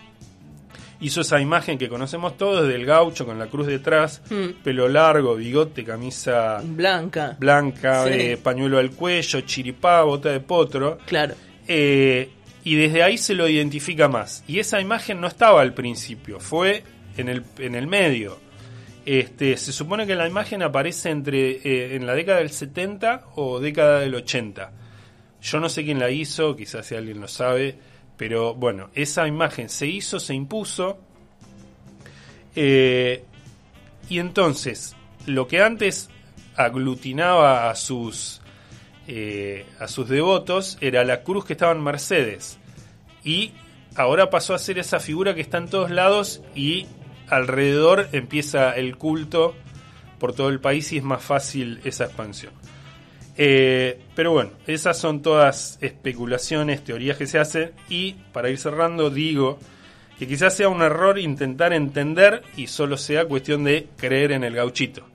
hizo 1.00 1.20
esa 1.20 1.40
imagen 1.40 1.78
que 1.78 1.88
conocemos 1.88 2.36
todos 2.36 2.66
del 2.66 2.84
gaucho 2.84 3.26
con 3.26 3.38
la 3.38 3.46
cruz 3.46 3.66
detrás, 3.66 4.22
hmm. 4.30 4.62
pelo 4.62 4.88
largo, 4.88 5.36
bigote, 5.36 5.84
camisa 5.84 6.60
blanca, 6.62 7.36
blanca 7.38 8.08
eh, 8.08 8.36
pañuelo 8.36 8.78
al 8.78 8.90
cuello, 8.90 9.40
chiripá, 9.42 10.02
bota 10.02 10.30
de 10.30 10.40
potro. 10.40 10.98
Claro. 11.06 11.34
Eh, 11.66 12.30
y 12.64 12.74
desde 12.74 13.02
ahí 13.02 13.16
se 13.16 13.34
lo 13.34 13.48
identifica 13.48 14.08
más. 14.08 14.44
Y 14.46 14.58
esa 14.58 14.80
imagen 14.80 15.20
no 15.20 15.26
estaba 15.26 15.62
al 15.62 15.72
principio, 15.72 16.40
fue 16.40 16.82
en 17.16 17.28
el, 17.28 17.44
en 17.58 17.74
el 17.74 17.86
medio. 17.86 18.38
Este, 19.06 19.56
se 19.56 19.72
supone 19.72 20.06
que 20.06 20.14
la 20.14 20.28
imagen 20.28 20.62
aparece 20.62 21.08
entre 21.10 21.52
eh, 21.52 21.96
en 21.96 22.06
la 22.06 22.14
década 22.14 22.38
del 22.38 22.50
70 22.50 23.28
o 23.36 23.58
década 23.58 24.00
del 24.00 24.14
80. 24.14 24.72
Yo 25.40 25.60
no 25.60 25.68
sé 25.68 25.84
quién 25.84 25.98
la 25.98 26.10
hizo, 26.10 26.54
quizás 26.56 26.84
si 26.84 26.94
alguien 26.94 27.20
lo 27.20 27.28
sabe, 27.28 27.76
pero 28.18 28.52
bueno, 28.54 28.90
esa 28.94 29.26
imagen 29.26 29.70
se 29.70 29.86
hizo, 29.86 30.20
se 30.20 30.34
impuso. 30.34 30.98
Eh, 32.54 33.24
y 34.10 34.18
entonces, 34.18 34.96
lo 35.24 35.46
que 35.46 35.62
antes 35.62 36.10
aglutinaba 36.56 37.70
a 37.70 37.76
sus, 37.76 38.42
eh, 39.06 39.64
a 39.78 39.86
sus 39.86 40.08
devotos 40.08 40.76
era 40.80 41.04
la 41.04 41.22
cruz 41.22 41.44
que 41.44 41.52
estaba 41.52 41.72
en 41.72 41.82
Mercedes. 41.82 42.58
Y 43.22 43.52
ahora 43.94 44.30
pasó 44.30 44.52
a 44.52 44.58
ser 44.58 44.80
esa 44.80 44.98
figura 44.98 45.34
que 45.34 45.40
está 45.40 45.58
en 45.58 45.68
todos 45.68 45.90
lados 45.92 46.42
y 46.56 46.86
alrededor 47.28 48.08
empieza 48.10 48.72
el 48.72 48.96
culto 48.96 49.54
por 50.18 50.34
todo 50.34 50.48
el 50.48 50.60
país 50.60 50.92
y 50.92 50.98
es 50.98 51.04
más 51.04 51.22
fácil 51.22 51.80
esa 51.84 52.06
expansión. 52.06 52.52
Eh, 53.40 54.00
pero 54.16 54.32
bueno, 54.32 54.50
esas 54.66 54.98
son 54.98 55.22
todas 55.22 55.78
especulaciones, 55.80 56.82
teorías 56.82 57.16
que 57.16 57.28
se 57.28 57.38
hacen 57.38 57.70
y 57.88 58.14
para 58.32 58.50
ir 58.50 58.58
cerrando 58.58 59.10
digo 59.10 59.60
que 60.18 60.26
quizás 60.26 60.56
sea 60.56 60.68
un 60.68 60.82
error 60.82 61.18
intentar 61.18 61.72
entender 61.72 62.42
y 62.56 62.66
solo 62.66 62.96
sea 62.96 63.26
cuestión 63.26 63.62
de 63.62 63.86
creer 63.96 64.32
en 64.32 64.42
el 64.42 64.54
gauchito. 64.56 65.06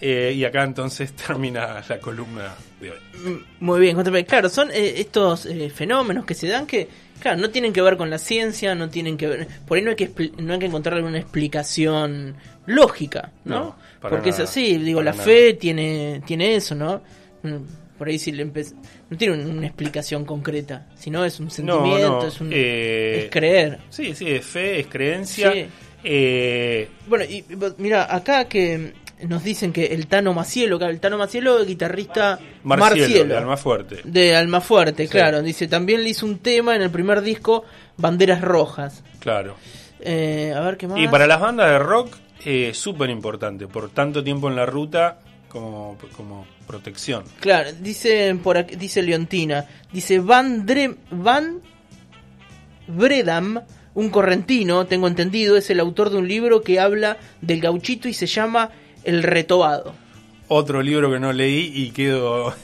Eh, 0.00 0.32
y 0.34 0.44
acá 0.44 0.62
entonces 0.62 1.12
termina 1.26 1.84
la 1.86 1.98
columna 1.98 2.54
de 2.80 2.92
hoy. 2.92 2.98
Mm, 3.22 3.64
Muy 3.64 3.80
bien. 3.80 4.24
Claro, 4.24 4.48
son 4.48 4.70
eh, 4.70 4.94
estos 4.96 5.44
eh, 5.44 5.68
fenómenos 5.68 6.24
que 6.24 6.32
se 6.32 6.48
dan 6.48 6.66
que, 6.66 6.88
claro, 7.20 7.38
no 7.38 7.50
tienen 7.50 7.74
que 7.74 7.82
ver 7.82 7.98
con 7.98 8.08
la 8.08 8.16
ciencia, 8.16 8.74
no 8.74 8.88
tienen 8.88 9.18
que 9.18 9.26
ver. 9.26 9.48
Por 9.66 9.76
ahí 9.76 9.84
no 9.84 9.90
hay 9.90 9.96
que, 9.96 10.10
no 10.38 10.54
hay 10.54 10.58
que 10.58 10.66
encontrarle 10.66 11.02
una 11.02 11.18
explicación 11.18 12.34
lógica, 12.64 13.30
¿no? 13.44 13.76
Porque 14.00 14.30
es 14.30 14.40
así, 14.40 14.78
digo, 14.78 15.02
la 15.02 15.10
nada. 15.10 15.22
fe 15.22 15.52
tiene, 15.54 16.22
tiene 16.24 16.54
eso, 16.54 16.74
¿no? 16.74 17.02
Mm, 17.42 17.56
Por 17.98 18.08
ahí 18.08 18.18
sí 18.18 18.32
le 18.32 18.46
empe- 18.46 18.72
no 19.10 19.18
tiene 19.18 19.34
un- 19.34 19.58
una 19.58 19.66
explicación 19.66 20.24
concreta, 20.24 20.86
sino 20.96 21.22
es 21.22 21.38
un 21.38 21.50
sentimiento, 21.50 22.20
no, 22.22 22.26
es, 22.26 22.40
un, 22.40 22.50
eh, 22.50 23.24
es 23.24 23.30
creer. 23.30 23.78
Sí, 23.90 24.14
sí, 24.14 24.26
es 24.30 24.46
fe, 24.46 24.80
es 24.80 24.86
creencia. 24.86 25.52
Sí. 25.52 25.66
Eh, 26.02 26.88
Bueno, 27.06 27.24
y 27.26 27.44
mira, 27.76 28.14
acá 28.14 28.46
que 28.46 28.94
nos 29.28 29.44
dicen 29.44 29.70
que 29.70 29.84
el 29.86 30.06
Tano 30.06 30.32
Macielo, 30.32 30.78
claro, 30.78 30.94
el 30.94 30.98
Tano 31.00 31.18
Macielo, 31.18 31.62
guitarrista 31.66 32.38
Marcielo, 32.64 33.00
Marcielo. 33.02 33.34
de 33.34 33.36
Almafuerte. 33.38 33.96
De 34.04 34.34
Almafuerte, 34.34 35.02
Sí. 35.04 35.10
claro. 35.10 35.42
Dice, 35.42 35.68
también 35.68 36.02
le 36.02 36.08
hizo 36.08 36.24
un 36.24 36.38
tema 36.38 36.74
en 36.74 36.80
el 36.80 36.90
primer 36.90 37.20
disco, 37.20 37.64
Banderas 37.98 38.40
Rojas. 38.40 39.04
Claro. 39.18 39.56
Eh, 40.00 40.54
a 40.56 40.60
ver 40.60 40.78
qué 40.78 40.88
más. 40.88 40.98
Y 41.00 41.06
para 41.08 41.26
las 41.26 41.38
bandas 41.38 41.68
de 41.70 41.78
rock, 41.78 42.16
eh, 42.46 42.70
súper 42.72 43.10
importante, 43.10 43.66
por 43.66 43.90
tanto 43.90 44.24
tiempo 44.24 44.48
en 44.48 44.56
la 44.56 44.64
ruta 44.64 45.18
como, 45.50 45.98
como 46.16 46.46
protección. 46.70 47.24
Claro, 47.40 47.70
dice 47.80 48.34
por 48.42 48.56
aquí, 48.58 48.76
dice 48.76 49.02
Leontina, 49.02 49.66
dice 49.92 50.18
Van 50.20 50.66
Dre- 50.66 50.96
Van 51.10 51.60
Bredam, 52.86 53.60
un 53.94 54.10
correntino, 54.10 54.86
tengo 54.86 55.08
entendido, 55.08 55.56
es 55.56 55.70
el 55.70 55.80
autor 55.80 56.10
de 56.10 56.18
un 56.18 56.28
libro 56.28 56.62
que 56.62 56.80
habla 56.80 57.16
del 57.40 57.60
gauchito 57.60 58.08
y 58.08 58.14
se 58.14 58.26
llama 58.26 58.70
El 59.04 59.22
Retobado. 59.22 59.94
Otro 60.48 60.82
libro 60.82 61.10
que 61.12 61.20
no 61.20 61.32
leí 61.32 61.72
y 61.74 61.90
quedo... 61.90 62.54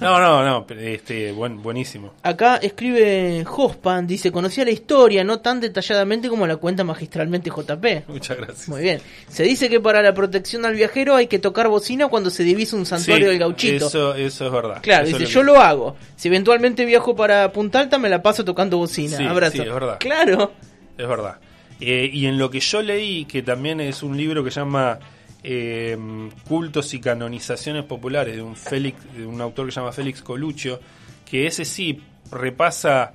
no, 0.00 0.20
no, 0.20 0.44
no, 0.44 0.66
pero, 0.66 0.80
este, 0.80 1.32
buen, 1.32 1.62
buenísimo. 1.62 2.12
Acá 2.22 2.56
escribe 2.56 3.44
Hospan, 3.46 4.06
dice, 4.06 4.30
conocía 4.30 4.64
la 4.64 4.70
historia, 4.70 5.24
no 5.24 5.40
tan 5.40 5.60
detalladamente 5.60 6.28
como 6.28 6.46
la 6.46 6.56
cuenta 6.56 6.84
magistralmente 6.84 7.50
JP. 7.50 8.08
Muchas 8.08 8.36
gracias. 8.36 8.68
Muy 8.68 8.82
bien. 8.82 9.00
Se 9.28 9.42
dice 9.42 9.68
que 9.68 9.80
para 9.80 10.02
la 10.02 10.14
protección 10.14 10.64
al 10.64 10.74
viajero 10.74 11.16
hay 11.16 11.26
que 11.26 11.38
tocar 11.38 11.68
bocina 11.68 12.08
cuando 12.08 12.30
se 12.30 12.44
divisa 12.44 12.76
un 12.76 12.86
santuario 12.86 13.26
Sí, 13.26 13.30
del 13.30 13.38
gauchito. 13.38 13.86
Eso, 13.88 14.14
eso 14.14 14.46
es 14.46 14.52
verdad. 14.52 14.78
Claro, 14.82 15.06
Eso 15.08 15.18
dice, 15.18 15.32
yo 15.32 15.42
lo 15.42 15.60
hago. 15.60 15.96
Si 16.16 16.28
eventualmente 16.28 16.84
viajo 16.84 17.16
para 17.16 17.50
Punta 17.52 17.80
Alta, 17.80 17.98
me 17.98 18.08
la 18.08 18.22
paso 18.22 18.44
tocando 18.44 18.78
bocina. 18.78 19.16
Sí, 19.16 19.24
Abrazo. 19.24 19.56
sí, 19.56 19.62
es 19.62 19.72
verdad. 19.72 19.96
Claro. 19.98 20.52
Es 20.96 21.08
verdad. 21.08 21.38
Eh, 21.80 22.10
y 22.12 22.26
en 22.26 22.38
lo 22.38 22.50
que 22.50 22.60
yo 22.60 22.82
leí, 22.82 23.24
que 23.24 23.42
también 23.42 23.80
es 23.80 24.02
un 24.02 24.16
libro 24.16 24.42
que 24.42 24.50
se 24.50 24.60
llama 24.60 24.98
eh, 25.42 25.96
Cultos 26.48 26.92
y 26.94 27.00
Canonizaciones 27.00 27.84
Populares, 27.84 28.36
de 28.36 28.42
un, 28.42 28.56
Félix, 28.56 28.98
de 29.16 29.26
un 29.26 29.40
autor 29.40 29.66
que 29.66 29.72
se 29.72 29.80
llama 29.80 29.92
Félix 29.92 30.22
Coluccio, 30.22 30.80
que 31.24 31.46
ese 31.46 31.64
sí 31.64 32.00
repasa 32.30 33.12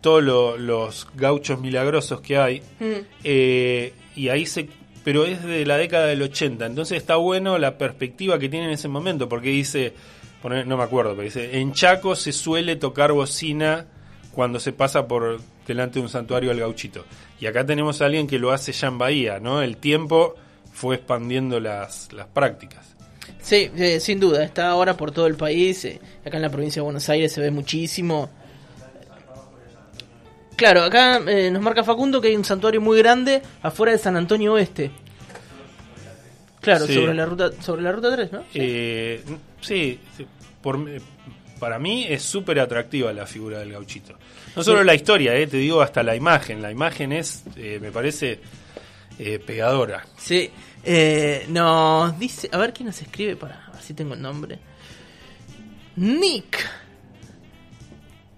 todos 0.00 0.22
lo- 0.22 0.56
los 0.56 1.08
gauchos 1.14 1.60
milagrosos 1.60 2.20
que 2.20 2.38
hay, 2.38 2.62
eh, 3.24 3.92
y 4.16 4.28
ahí 4.28 4.46
se... 4.46 4.68
Pero 5.04 5.24
es 5.24 5.42
de 5.42 5.64
la 5.64 5.76
década 5.78 6.06
del 6.06 6.20
80, 6.22 6.66
entonces 6.66 6.98
está 6.98 7.16
bueno 7.16 7.56
la 7.56 7.78
perspectiva 7.78 8.38
que 8.38 8.48
tiene 8.48 8.66
en 8.66 8.72
ese 8.72 8.88
momento, 8.88 9.26
porque 9.28 9.48
dice, 9.48 9.94
no 10.44 10.76
me 10.76 10.82
acuerdo, 10.84 11.12
pero 11.12 11.22
dice, 11.22 11.58
en 11.58 11.72
Chaco 11.72 12.14
se 12.14 12.32
suele 12.32 12.76
tocar 12.76 13.12
bocina 13.12 13.86
cuando 14.32 14.60
se 14.60 14.72
pasa 14.72 15.08
por 15.08 15.40
delante 15.66 15.94
de 15.98 16.02
un 16.02 16.08
santuario 16.10 16.50
del 16.50 16.60
gauchito. 16.60 17.04
Y 17.40 17.46
acá 17.46 17.64
tenemos 17.64 18.02
a 18.02 18.06
alguien 18.06 18.26
que 18.26 18.38
lo 18.38 18.50
hace 18.52 18.72
ya 18.72 18.88
en 18.88 18.98
Bahía, 18.98 19.40
¿no? 19.40 19.62
El 19.62 19.78
tiempo 19.78 20.34
fue 20.78 20.94
expandiendo 20.94 21.58
las, 21.58 22.12
las 22.12 22.26
prácticas. 22.28 22.94
Sí, 23.42 23.68
eh, 23.76 23.98
sin 23.98 24.20
duda. 24.20 24.44
Está 24.44 24.68
ahora 24.68 24.96
por 24.96 25.10
todo 25.10 25.26
el 25.26 25.34
país. 25.34 25.84
eh, 25.84 26.00
acá 26.24 26.36
en 26.36 26.42
la 26.42 26.50
provincia 26.50 26.80
de 26.80 26.84
Buenos 26.84 27.08
Aires 27.08 27.32
se 27.32 27.40
ve 27.40 27.50
muchísimo. 27.50 28.30
Claro, 30.56 30.82
acá 30.82 31.20
eh, 31.26 31.50
nos 31.50 31.62
marca 31.62 31.84
Facundo 31.84 32.20
que 32.20 32.28
hay 32.28 32.36
un 32.36 32.44
santuario 32.44 32.80
muy 32.80 32.98
grande 32.98 33.42
afuera 33.62 33.92
de 33.92 33.98
San 33.98 34.16
Antonio 34.16 34.52
Oeste. 34.54 34.90
Claro, 36.60 36.86
Sí. 36.86 36.94
sobre 36.94 37.14
la 37.14 37.24
ruta 37.26 37.50
sobre 37.62 37.82
la 37.82 37.92
ruta 37.92 38.12
3, 38.14 38.32
¿no? 38.32 38.44
Eh, 38.54 39.22
sí, 39.60 39.98
sí, 40.16 40.26
por, 40.60 40.78
para 41.60 41.78
mí 41.78 42.04
es 42.08 42.22
súper 42.22 42.58
atractiva 42.60 43.12
la 43.12 43.26
figura 43.26 43.60
del 43.60 43.72
gauchito. 43.72 44.14
No 44.56 44.62
solo 44.64 44.80
Sí. 44.80 44.86
la 44.86 44.94
historia, 44.94 45.34
eh, 45.36 45.46
te 45.46 45.56
digo 45.58 45.80
hasta 45.80 46.02
la 46.02 46.16
imagen. 46.16 46.60
La 46.60 46.72
imagen 46.72 47.12
es, 47.12 47.44
eh, 47.56 47.78
me 47.80 47.92
parece, 47.92 48.40
eh, 49.18 49.38
pegadora. 49.38 50.04
Sí, 50.16 50.50
eh, 50.84 51.44
nos 51.48 52.18
dice, 52.18 52.48
a 52.52 52.58
ver 52.58 52.72
quién 52.72 52.86
nos 52.86 53.00
escribe 53.02 53.36
para 53.36 53.66
a 53.66 53.70
ver 53.72 53.82
si 53.82 53.94
tengo 53.94 54.14
el 54.14 54.22
nombre. 54.22 54.58
Nick. 55.96 56.58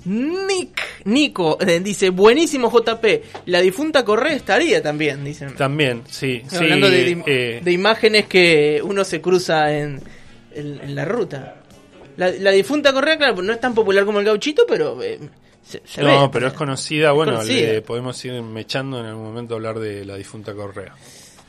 Nick, 0.03 0.81
Nico, 1.05 1.59
eh, 1.61 1.79
dice, 1.81 2.09
buenísimo 2.09 2.71
JP, 2.71 3.05
la 3.47 3.61
difunta 3.61 4.03
Correa 4.03 4.35
estaría 4.35 4.83
también, 4.83 5.23
dicen. 5.23 5.55
También, 5.57 6.03
sí. 6.09 6.43
sí 6.49 6.57
Hablando 6.57 6.89
de, 6.89 7.05
de- 7.05 7.23
eh, 7.27 7.61
de 7.63 7.73
imágenes 7.73 8.25
que 8.27 8.81
uno 8.83 9.05
se 9.05 9.21
cruza 9.21 9.77
en, 9.77 10.01
en- 10.55 10.81
en 10.83 10.95
la 10.95 11.05
ruta. 11.05 11.57
La, 12.17 12.31
la 12.31 12.51
difunta 12.51 12.95
Correa, 12.95 13.19
claro, 13.19 13.43
no 13.43 13.53
es 13.53 13.61
tan 13.61 13.75
popular 13.75 14.07
como 14.07 14.21
el 14.21 14.25
gauchito, 14.25 14.65
pero 14.67 15.03
eh, 15.03 15.21
se, 15.71 15.83
se 15.85 16.03
no, 16.03 16.23
ve. 16.23 16.29
pero 16.33 16.49
es 16.49 16.53
conocida. 16.55 17.13
Bueno, 17.13 17.33
conocida. 17.33 17.73
le 17.73 17.83
podemos 17.83 18.23
ir 18.25 18.43
mechando 18.43 19.01
en 19.01 19.07
algún 19.07 19.25
momento 19.25 19.55
a 19.55 19.57
hablar 19.57 19.79
de 19.79 20.05
la 20.05 20.17
difunta 20.17 20.53
Correa. 20.55 20.95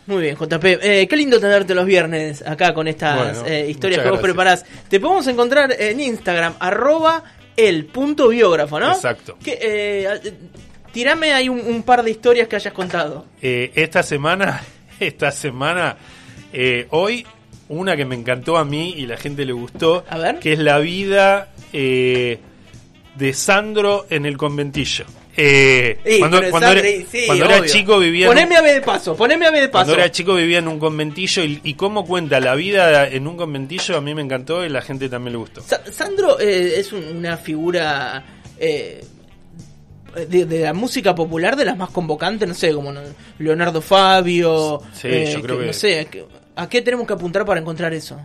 Muy 0.08 0.22
bien, 0.24 0.36
JP. 0.36 0.64
Eh, 0.64 1.08
qué 1.10 1.16
lindo 1.16 1.40
tenerte 1.40 1.76
los 1.76 1.86
viernes 1.86 2.42
acá 2.46 2.74
con 2.74 2.88
estas 2.88 3.34
Bueno, 3.36 3.48
eh, 3.48 3.68
historias 3.70 4.02
que 4.02 4.10
vos 4.10 4.20
gracias. 4.20 4.34
preparás. 4.34 4.66
Te 4.90 5.00
podemos 5.00 5.28
encontrar 5.28 5.76
en 5.80 6.00
Instagram, 6.00 6.56
arroba 6.60 7.24
el 7.56 7.86
punto 7.86 8.30
biógrafo, 8.30 8.80
¿no? 8.80 8.92
Exacto. 8.92 9.38
Que, 9.44 9.60
eh, 9.62 10.34
tirame 10.92 11.34
ahí 11.34 11.50
un, 11.50 11.60
un 11.60 11.84
par 11.84 12.04
de 12.04 12.12
historias 12.12 12.48
que 12.48 12.56
hayas 12.56 12.74
contado. 12.74 13.26
Eh, 13.42 13.72
esta 13.76 14.02
semana, 14.04 14.62
esta 15.00 15.32
semana, 15.32 15.98
hoy, 16.90 17.26
una 17.70 17.96
que 17.96 18.04
me 18.06 18.16
encantó 18.16 18.58
a 18.58 18.66
mí 18.66 18.94
y 18.98 19.06
la 19.06 19.18
gente 19.18 19.46
le 19.46 19.54
gustó, 19.54 20.04
A 20.10 20.18
ver. 20.18 20.40
que 20.40 20.54
es 20.54 20.60
la 20.60 20.80
vida 20.80 21.50
eh, 21.72 22.40
de 23.22 23.34
Sandro 23.34 24.08
en 24.10 24.26
el 24.26 24.36
conventillo. 24.36 25.06
Eh, 25.38 25.98
Sí, 26.06 26.20
cuando 26.20 26.40
era, 26.40 26.48
sí, 27.10 27.24
cuando 27.26 27.46
era 27.46 27.60
obvio. 27.60 27.72
chico 27.72 27.98
vivía 28.00 28.26
en 28.26 28.30
un- 28.32 28.36
Poneme 28.36 28.58
a 28.58 28.62
ver 28.62 28.74
de 28.76 28.82
paso, 28.82 29.16
poneme 29.16 29.46
a 29.46 29.52
ver 29.52 29.62
de 29.62 29.70
paso. 29.70 29.86
cuando 29.86 29.94
era 30.04 30.12
chico 30.12 30.34
vivía 30.36 30.58
en 30.60 30.68
un 30.68 30.78
conventillo 30.80 31.44
y, 31.46 31.62
y 31.64 31.76
cómo 31.76 32.06
cuenta 32.06 32.42
la 32.42 32.54
vida 32.56 33.08
en 33.08 33.28
un 33.28 33.38
conventillo 33.38 33.96
a 33.96 34.02
mí 34.02 34.14
me 34.14 34.22
encantó 34.22 34.66
y 34.66 34.70
la 34.70 34.82
gente 34.82 35.08
también 35.08 35.32
le 35.34 35.38
gustó. 35.38 35.62
Sa- 35.62 35.82
Sandro 35.90 36.38
eh, 36.40 36.74
es 36.80 36.92
un- 36.92 37.06
una 37.16 37.38
figura 37.38 38.26
eh, 38.60 39.06
de, 40.28 40.46
de 40.46 40.60
la 40.62 40.74
música 40.74 41.16
popular 41.16 41.56
de 41.56 41.64
las 41.64 41.78
más 41.78 41.90
convocantes, 41.92 42.46
no 42.48 42.54
sé, 42.54 42.74
como 42.74 42.92
Leonardo 43.40 43.82
Fabio. 43.82 44.82
Sí, 44.94 45.08
eh, 45.08 45.32
yo 45.34 45.42
creo 45.42 45.60
que- 45.60 45.66
No 45.68 45.74
sé, 45.74 46.08
que- 46.12 46.26
¿a 46.58 46.68
qué 46.68 46.82
tenemos 46.82 47.08
que 47.08 47.14
apuntar 47.14 47.46
para 47.46 47.62
encontrar 47.62 47.94
eso? 47.94 48.20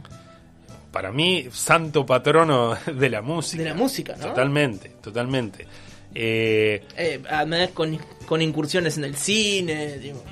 Para 0.97 1.13
mí, 1.13 1.47
santo 1.53 2.07
patrono 2.07 2.75
de 2.87 3.11
la 3.11 3.21
música. 3.21 3.63
De 3.63 3.69
la 3.69 3.75
música, 3.75 4.17
¿no? 4.17 4.29
Totalmente, 4.29 4.93
totalmente. 5.03 5.67
Eh, 6.15 6.83
Eh, 6.97 7.21
además 7.29 7.69
con, 7.75 7.99
con 8.25 8.41
incursiones 8.41 8.97
en 8.97 9.05
el 9.05 9.15
cine, 9.15 9.99
digo, 9.99 10.25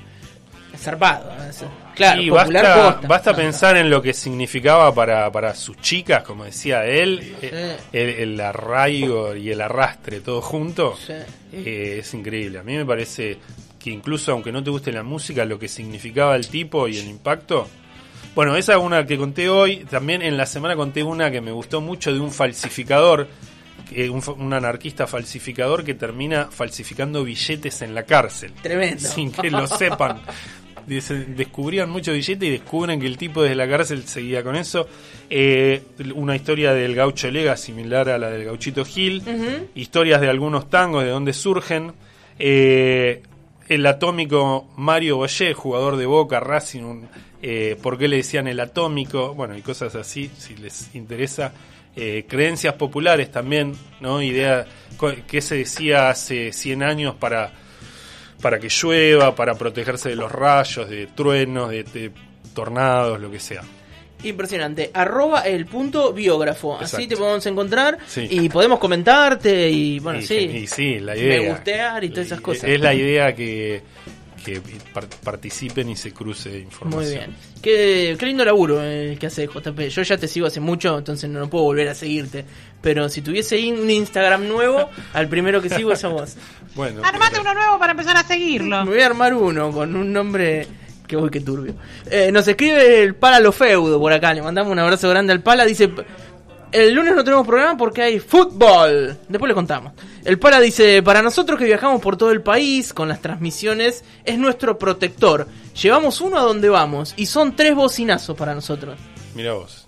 zarpado. 0.75 1.31
es- 1.47 1.63
claro, 1.93 2.19
y 2.19 2.31
basta, 2.31 2.93
posta. 2.93 3.07
basta 3.07 3.31
No, 3.31 3.37
pensar 3.37 3.77
en 3.77 3.91
lo 3.91 4.01
que 4.01 4.11
significaba 4.11 4.91
para, 4.95 5.31
para 5.31 5.53
sus 5.53 5.77
chicas, 5.81 6.23
como 6.23 6.45
decía 6.45 6.83
él, 6.87 7.35
eh, 7.43 7.77
el, 7.93 8.09
el 8.09 8.41
arraigo 8.41 9.35
y 9.35 9.51
el 9.51 9.61
arrastre 9.61 10.21
todo 10.21 10.41
junto. 10.41 10.95
Sí. 10.97 11.13
Eh, 11.53 11.97
es 11.99 12.11
increíble. 12.15 12.57
A 12.57 12.63
mí 12.63 12.75
me 12.75 12.85
parece 12.85 13.37
que 13.79 13.91
incluso 13.91 14.31
aunque 14.31 14.51
no 14.51 14.63
te 14.63 14.71
guste 14.71 14.91
la 14.91 15.03
música, 15.03 15.45
lo 15.45 15.59
que 15.59 15.67
significaba 15.67 16.35
el 16.35 16.47
tipo 16.47 16.87
y 16.87 16.97
el 16.97 17.07
impacto. 17.07 17.67
Bueno, 18.35 18.55
esa 18.57 18.73
es 18.73 18.79
una 18.79 19.05
que 19.05 19.17
conté 19.17 19.49
hoy. 19.49 19.85
También 19.89 20.21
en 20.21 20.35
la 20.37 20.45
semana 20.45 20.75
conté 20.75 21.03
una 21.03 21.31
que 21.31 21.39
me 21.41 21.51
gustó 21.51 21.79
mucho 21.81 22.13
de 22.13 22.19
un 22.19 22.31
falsificador, 22.31 23.27
que- 23.89 24.09
un, 24.09 24.53
anarquista 24.53 25.07
falsificador 25.07 25.83
que 25.85 25.93
termina 25.93 26.49
falsificando 26.51 27.23
billetes 27.23 27.81
en 27.81 27.95
la 27.95 28.03
cárcel. 28.03 28.51
Tremendo. 28.61 28.99
Sin 29.07 29.31
que 29.31 29.49
lo 29.49 29.65
sepan. 29.67 30.19
Descubrían 30.85 31.89
muchos 31.89 32.13
billetes 32.13 32.47
y 32.47 32.51
descubren 32.51 32.99
que 32.99 33.07
el 33.07 33.17
tipo 33.17 33.41
desde 33.41 33.55
la 33.55 33.67
cárcel 33.67 34.03
seguía 34.05 34.43
con 34.43 34.55
eso. 34.55 34.87
Eh, 35.29 35.81
una 36.13 36.35
historia 36.35 36.73
del 36.73 36.93
gaucho 36.93 37.31
Lega 37.31 37.57
similar 37.57 38.09
a 38.09 38.17
la 38.19 38.29
del 38.29 38.43
gauchito 38.45 38.83
Gil. 38.85 39.23
Historias 39.75 40.19
de 40.21 40.29
algunos 40.29 40.69
tangos, 40.69 41.03
de 41.03 41.09
dónde 41.09 41.33
surgen. 41.33 41.93
Eh, 42.37 43.23
el 43.67 43.85
atómico 43.85 44.67
Mario 44.77 45.17
Boyer, 45.17 45.53
jugador 45.53 45.97
de 45.97 46.05
Boca, 46.05 46.39
Racing, 46.39 47.03
eh, 47.41 47.77
por 47.81 47.97
qué 47.97 48.07
le 48.07 48.17
decían 48.17 48.47
el 48.47 48.59
atómico, 48.59 49.33
bueno, 49.33 49.57
y 49.57 49.61
cosas 49.61 49.95
así, 49.95 50.31
si 50.37 50.55
les 50.55 50.93
interesa. 50.95 51.53
Eh, 51.95 52.25
creencias 52.27 52.73
populares 52.73 53.31
también, 53.31 53.73
¿no? 54.01 54.21
Idea, 54.21 54.65
¿qué 55.27 55.41
se 55.41 55.55
decía 55.55 56.09
hace 56.09 56.51
100 56.51 56.83
años 56.83 57.15
para, 57.15 57.53
para 58.41 58.59
que 58.59 58.67
llueva, 58.69 59.33
para 59.33 59.55
protegerse 59.55 60.09
de 60.09 60.17
los 60.17 60.31
rayos, 60.31 60.89
de 60.89 61.07
truenos, 61.07 61.69
de, 61.69 61.83
de 61.83 62.11
tornados, 62.53 63.19
lo 63.21 63.31
que 63.31 63.39
sea? 63.39 63.61
Impresionante. 64.23 64.89
Arroba 64.93 65.41
el 65.41 65.65
punto 65.65 66.11
biógrafo. 66.13 66.79
Así 66.79 67.07
te 67.07 67.15
podemos 67.15 67.45
encontrar 67.45 67.97
Sí. 68.07 68.27
y 68.29 68.49
podemos 68.49 68.79
comentarte 68.79 69.69
y 69.69 69.99
bueno, 69.99 70.19
y, 70.19 70.25
sí. 70.25 70.35
y 70.35 70.67
sí, 70.67 70.99
la 70.99 71.15
idea. 71.15 71.41
Me 71.41 71.49
gustear 71.49 72.03
y 72.03 72.09
todas 72.09 72.27
esas 72.27 72.41
cosas. 72.41 72.63
Es 72.69 72.79
la 72.79 72.93
idea 72.93 73.35
que, 73.35 73.81
que 74.43 74.61
par- 74.93 75.07
participen 75.23 75.89
y 75.89 75.95
se 75.95 76.11
cruce 76.11 76.57
información. 76.59 77.03
Muy 77.03 77.13
bien. 77.13 77.35
Qué, 77.61 78.15
qué 78.17 78.25
lindo 78.25 78.43
laburo 78.45 78.81
el 78.81 79.17
que 79.19 79.27
hace 79.27 79.47
JP. 79.47 79.79
Yo 79.89 80.01
ya 80.01 80.17
te 80.17 80.27
sigo 80.27 80.47
hace 80.47 80.59
mucho, 80.59 80.97
entonces 80.97 81.29
no, 81.29 81.39
no 81.39 81.49
puedo 81.49 81.65
volver 81.65 81.87
a 81.89 81.95
seguirte. 81.95 82.45
Pero 82.81 83.09
si 83.09 83.21
tuviese 83.21 83.57
un 83.71 83.89
Instagram 83.89 84.47
nuevo, 84.47 84.89
al 85.13 85.27
primero 85.27 85.61
que 85.61 85.69
sigo 85.69 85.91
es 85.91 86.03
a 86.03 86.07
vos. 86.07 86.35
Bueno, 86.73 87.01
Armate 87.03 87.31
pero- 87.37 87.41
uno 87.41 87.53
nuevo 87.53 87.77
para 87.79 87.91
empezar 87.91 88.17
a 88.17 88.23
Me 88.23 88.27
seguirlo. 88.27 88.85
voy 88.85 89.01
a 89.01 89.05
armar 89.05 89.33
uno 89.35 89.71
con 89.71 89.95
un 89.95 90.11
nombre 90.13 90.67
que 91.07 91.15
voy 91.15 91.29
que 91.29 91.41
turbio. 91.41 91.73
Eh, 92.09 92.31
nos 92.31 92.47
escribe 92.47 93.03
el 93.03 93.15
Pala 93.15 93.39
Lo 93.39 93.51
Feudo 93.51 93.99
por 93.99 94.11
acá. 94.13 94.33
Le 94.33 94.41
mandamos 94.41 94.71
un 94.71 94.79
abrazo 94.79 95.09
grande 95.09 95.33
al 95.33 95.41
Pala. 95.41 95.65
Dice: 95.65 95.89
El 96.71 96.93
lunes 96.93 97.15
no 97.15 97.23
tenemos 97.23 97.45
programa 97.45 97.77
porque 97.77 98.01
hay 98.01 98.19
fútbol. 98.19 99.17
Después 99.29 99.47
le 99.47 99.53
contamos. 99.55 99.93
El 100.23 100.39
Pala 100.39 100.59
dice: 100.59 101.01
Para 101.03 101.21
nosotros 101.21 101.57
que 101.59 101.65
viajamos 101.65 102.01
por 102.01 102.17
todo 102.17 102.31
el 102.31 102.41
país 102.41 102.93
con 102.93 103.07
las 103.07 103.21
transmisiones, 103.21 104.03
es 104.23 104.37
nuestro 104.37 104.77
protector. 104.77 105.47
Llevamos 105.81 106.21
uno 106.21 106.37
a 106.37 106.41
donde 106.41 106.69
vamos 106.69 107.13
y 107.17 107.25
son 107.27 107.55
tres 107.55 107.75
bocinazos 107.75 108.35
para 108.37 108.53
nosotros. 108.55 108.97
Mira 109.35 109.53
vos. 109.53 109.87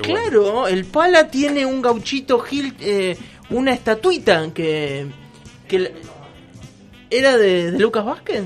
Qué 0.00 0.10
bueno. 0.12 0.22
Claro, 0.30 0.68
el 0.68 0.84
Pala 0.84 1.28
tiene 1.28 1.66
un 1.66 1.82
gauchito 1.82 2.38
Gil, 2.40 2.74
eh, 2.80 3.16
una 3.50 3.72
estatuita 3.72 4.48
que, 4.54 5.06
que 5.66 5.78
la- 5.80 5.90
era 7.10 7.36
de, 7.36 7.72
de 7.72 7.78
Lucas 7.78 8.04
Vázquez. 8.04 8.44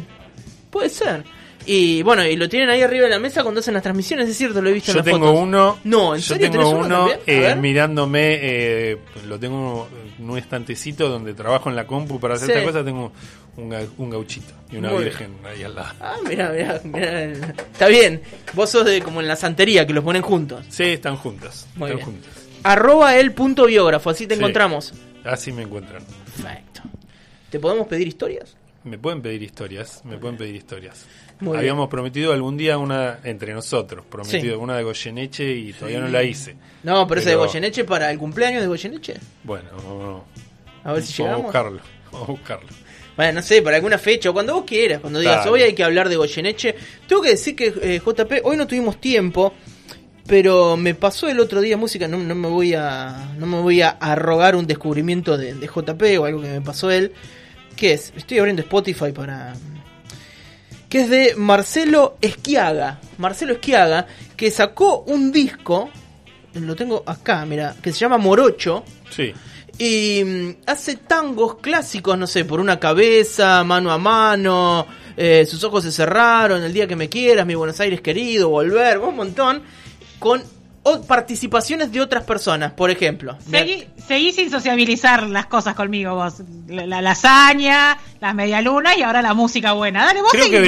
Puede 0.70 0.88
ser. 0.88 1.24
Y 1.66 2.02
bueno, 2.02 2.24
y 2.26 2.36
lo 2.36 2.48
tienen 2.48 2.68
ahí 2.70 2.82
arriba 2.82 3.04
de 3.04 3.10
la 3.10 3.18
mesa 3.18 3.42
cuando 3.42 3.60
hacen 3.60 3.74
las 3.74 3.82
transmisiones, 3.82 4.28
es 4.28 4.36
cierto, 4.36 4.60
lo 4.60 4.70
he 4.70 4.72
visto 4.72 4.90
en 4.90 4.94
Yo 4.96 4.98
las 4.98 5.04
tengo 5.04 5.26
fotos. 5.28 5.42
uno. 5.42 5.78
No, 5.84 6.14
¿en 6.14 6.20
yo 6.20 6.34
serio 6.34 6.50
tengo 6.50 6.70
uno 6.70 7.08
eh, 7.26 7.54
mirándome. 7.56 8.38
eh, 8.42 8.98
lo 9.26 9.38
tengo 9.38 9.88
en 10.18 10.28
un 10.30 10.38
estantecito 10.38 11.08
donde 11.08 11.34
trabajo 11.34 11.70
en 11.70 11.76
la 11.76 11.86
compu 11.86 12.18
para 12.18 12.34
hacer 12.34 12.46
Sí. 12.48 12.52
esta 12.54 12.64
cosa. 12.66 12.84
Tengo 12.84 13.12
un, 13.56 13.74
un 13.98 14.10
gauchito 14.10 14.52
y 14.70 14.76
una 14.76 14.90
Muy 14.90 15.04
virgen 15.04 15.36
ahí 15.44 15.62
al 15.62 15.74
lado. 15.74 15.94
Ah, 16.00 16.16
mira, 16.28 16.50
mira, 16.50 16.80
mira. 16.84 17.30
Está 17.30 17.86
bien. 17.88 18.22
Vos 18.54 18.70
sos 18.70 18.84
de 18.84 19.00
como 19.02 19.20
en 19.20 19.28
la 19.28 19.36
santería, 19.36 19.86
que 19.86 19.92
los 19.92 20.02
ponen 20.02 20.22
juntos. 20.22 20.64
Sí, 20.68 20.84
están 20.84 21.16
juntas. 21.16 21.68
Muy 21.76 21.90
están 21.90 21.96
bien. 21.96 22.06
juntas. 22.22 22.42
Arroba 22.64 23.16
el 23.16 23.32
punto 23.32 23.66
biógrafo, 23.66 24.10
así 24.10 24.26
te 24.26 24.34
Sí. 24.34 24.40
encontramos. 24.40 24.94
Así 25.24 25.52
me 25.52 25.62
encuentran. 25.62 26.02
Perfecto. 26.36 26.82
¿Te 27.50 27.58
podemos 27.60 27.86
pedir 27.86 28.08
historias? 28.08 28.56
Me 28.84 28.98
pueden 28.98 29.22
pedir 29.22 29.42
historias, 29.42 30.02
me 30.04 30.18
pueden 30.18 30.36
pedir 30.36 30.56
historias. 30.56 31.06
Muy 31.40 31.56
Habíamos 31.56 31.88
prometido 31.88 32.32
algún 32.32 32.56
día 32.56 32.78
una 32.78 33.18
una 33.24 33.54
nosotros, 33.54 34.04
prometido 34.06 34.56
Sí. 34.56 34.60
una 34.62 34.76
de 34.76 34.82
Goyeneche 34.82 35.52
y 35.52 35.72
todavía 35.72 36.00
no 36.00 36.08
la 36.08 36.22
hice. 36.22 36.56
No, 36.82 37.06
pero, 37.06 37.20
ese 37.20 37.30
de 37.30 37.36
Goyeneche 37.36 37.84
para 37.84 38.10
el 38.10 38.18
cumpleaños 38.18 38.60
de 38.62 38.66
Goyeneche. 38.68 39.14
Bueno, 39.44 40.24
A 40.84 40.92
ver 40.92 41.02
si 41.02 41.22
vamos 41.22 41.34
a 41.34 41.36
llegamos. 41.36 41.42
buscarlo, 41.44 41.80
vamos 42.12 42.28
a 42.28 42.32
buscarlo. 42.32 42.68
Bueno, 43.16 43.32
no 43.34 43.42
sé, 43.42 43.60
para 43.62 43.76
alguna 43.76 43.98
fecha, 43.98 44.30
o 44.30 44.32
cuando 44.32 44.54
vos 44.54 44.64
quieras, 44.64 45.00
cuando 45.00 45.18
digas, 45.20 45.38
Dale. 45.38 45.50
hoy 45.50 45.62
hay 45.62 45.74
que 45.74 45.84
hablar 45.84 46.08
de 46.08 46.16
Goyeneche. 46.16 46.74
Tengo 47.06 47.22
que 47.22 47.28
decir 47.30 47.54
que 47.54 47.66
eh, 47.82 48.00
JP, 48.04 48.40
hoy 48.44 48.56
no 48.56 48.66
tuvimos 48.66 49.00
tiempo, 49.00 49.52
pero 50.26 50.76
me 50.76 50.94
pasó 50.94 51.28
el 51.28 51.38
otro 51.40 51.60
día 51.60 51.76
música, 51.76 52.08
no, 52.08 52.18
no 52.18 52.34
me 52.34 52.48
voy 52.48 52.74
a 52.74 53.34
no 53.38 53.46
me 53.46 53.60
voy 53.60 53.82
a 53.82 53.90
arrogar 53.90 54.56
un 54.56 54.66
descubrimiento 54.66 55.36
de, 55.36 55.54
de 55.54 55.66
JP 55.66 56.02
o 56.20 56.24
algo 56.24 56.40
que 56.42 56.48
me 56.48 56.60
pasó 56.60 56.90
él. 56.90 57.12
¿Qué 57.76 57.94
es? 57.94 58.12
Estoy 58.16 58.38
abriendo 58.38 58.62
Spotify 58.62 59.12
para... 59.12 59.54
Que 60.88 61.02
es 61.02 61.08
de 61.08 61.34
Marcelo 61.36 62.16
Esquiaga. 62.20 63.00
Marcelo 63.18 63.54
Esquiaga, 63.54 64.06
que 64.36 64.50
sacó 64.50 65.04
un 65.06 65.32
disco, 65.32 65.90
lo 66.54 66.76
tengo 66.76 67.02
acá, 67.06 67.46
mira, 67.46 67.74
que 67.80 67.92
se 67.92 68.00
llama 68.00 68.18
Morocho. 68.18 68.84
Sí, 69.10 69.32
Y 69.78 70.22
mm, 70.22 70.50
hace 70.66 70.96
tangos 70.96 71.56
clásicos, 71.56 72.18
no 72.18 72.26
sé, 72.26 72.44
por 72.44 72.60
una 72.60 72.78
cabeza, 72.78 73.64
mano 73.64 73.90
a 73.90 73.96
mano, 73.96 74.86
eh, 75.16 75.46
sus 75.46 75.64
ojos 75.64 75.84
se 75.84 75.92
cerraron, 75.92 76.62
el 76.62 76.72
día 76.72 76.86
que 76.86 76.96
me 76.96 77.08
quieras, 77.08 77.46
mi 77.46 77.54
Buenos 77.54 77.80
Aires 77.80 78.00
querido, 78.00 78.50
volver, 78.50 78.98
un 78.98 79.16
montón, 79.16 79.62
con 80.18 80.42
o- 80.84 81.02
participaciones 81.02 81.92
de 81.92 82.00
otras 82.00 82.24
personas, 82.24 82.72
por 82.72 82.90
ejemplo. 82.90 83.36
Seguí, 83.50 83.86
seguí 84.08 84.32
sin 84.32 84.50
sociabilizar 84.50 85.22
las 85.28 85.46
cosas 85.46 85.74
conmigo 85.74 86.14
vos. 86.14 86.42
La, 86.68 86.86
la 86.86 87.00
lasaña, 87.02 87.98
las 88.20 88.34
medialunas 88.34 88.96
y 88.96 89.02
ahora 89.02 89.22
la 89.22 89.34
música 89.34 89.72
buena. 89.72 90.04
Dale, 90.06 90.22
vos 90.22 90.30
creo 90.32 90.44
seguí, 90.44 90.56
que 90.56 90.62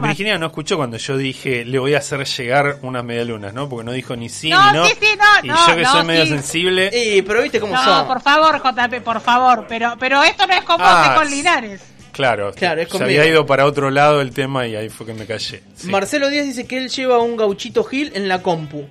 Virginia, 0.00 0.38
no 0.38 0.46
escuchó 0.46 0.76
cuando 0.76 0.96
yo 0.96 1.16
dije 1.16 1.64
le 1.64 1.78
voy 1.78 1.94
a 1.94 1.98
hacer 1.98 2.24
llegar 2.24 2.78
unas 2.82 3.04
medialunas, 3.04 3.52
¿no? 3.54 3.68
Porque 3.68 3.84
no 3.84 3.92
dijo 3.92 4.14
ni 4.16 4.28
sí 4.28 4.50
No, 4.50 4.70
ni 4.72 4.78
no. 4.78 4.86
sí, 4.86 4.92
sí, 5.00 5.08
no, 5.18 5.44
y 5.44 5.48
no, 5.48 5.68
yo 5.68 5.76
que 5.76 5.82
no, 5.82 5.92
soy 5.92 6.04
medio 6.04 6.22
sí. 6.24 6.28
sensible, 6.30 6.90
Y, 6.92 7.22
pero 7.22 7.42
viste 7.42 7.58
cómo 7.60 7.74
No, 7.74 7.82
son. 7.84 8.06
por 8.06 8.20
favor, 8.20 8.60
JP, 8.62 9.02
por 9.02 9.20
favor. 9.20 9.66
Pero, 9.68 9.94
pero 9.98 10.22
esto 10.22 10.46
no 10.46 10.54
es 10.54 10.62
con 10.62 10.76
vos, 10.78 10.86
Ah, 10.88 11.08
es 11.12 11.18
con 11.20 11.28
sí. 11.28 11.34
Linares. 11.36 11.82
claro, 12.12 12.52
Claro, 12.54 12.80
es 12.82 12.88
se 12.88 13.02
había 13.02 13.26
ido 13.26 13.44
para 13.46 13.66
otro 13.66 13.90
lado 13.90 14.20
el 14.20 14.30
tema 14.32 14.66
y 14.66 14.76
ahí 14.76 14.88
fue 14.88 15.06
que 15.06 15.14
me 15.14 15.26
callé. 15.26 15.62
Sí, 15.74 15.88
Marcelo 15.88 16.28
Díaz 16.28 16.46
dice 16.46 16.66
que 16.66 16.78
él 16.78 16.88
lleva 16.88 17.18
un 17.18 17.36
gauchito 17.36 17.82
Gil 17.84 18.12
en 18.14 18.28
la 18.28 18.42
compu. 18.42 18.86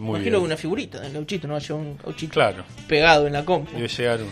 Muy 0.00 0.16
Imagino 0.16 0.38
bien. 0.38 0.46
una 0.46 0.56
figurita 0.56 0.98
del 1.00 1.12
gauchito, 1.12 1.46
no 1.46 1.54
va 1.54 1.58
a 1.58 1.62
llevar 1.62 1.82
un 1.82 1.96
gauchito 1.98 2.32
Claro, 2.32 2.64
pegado 2.88 3.26
en 3.26 3.32
la 3.34 3.44
compu. 3.44 3.72
debe 3.76 3.88
llegar 3.88 4.20
un... 4.22 4.28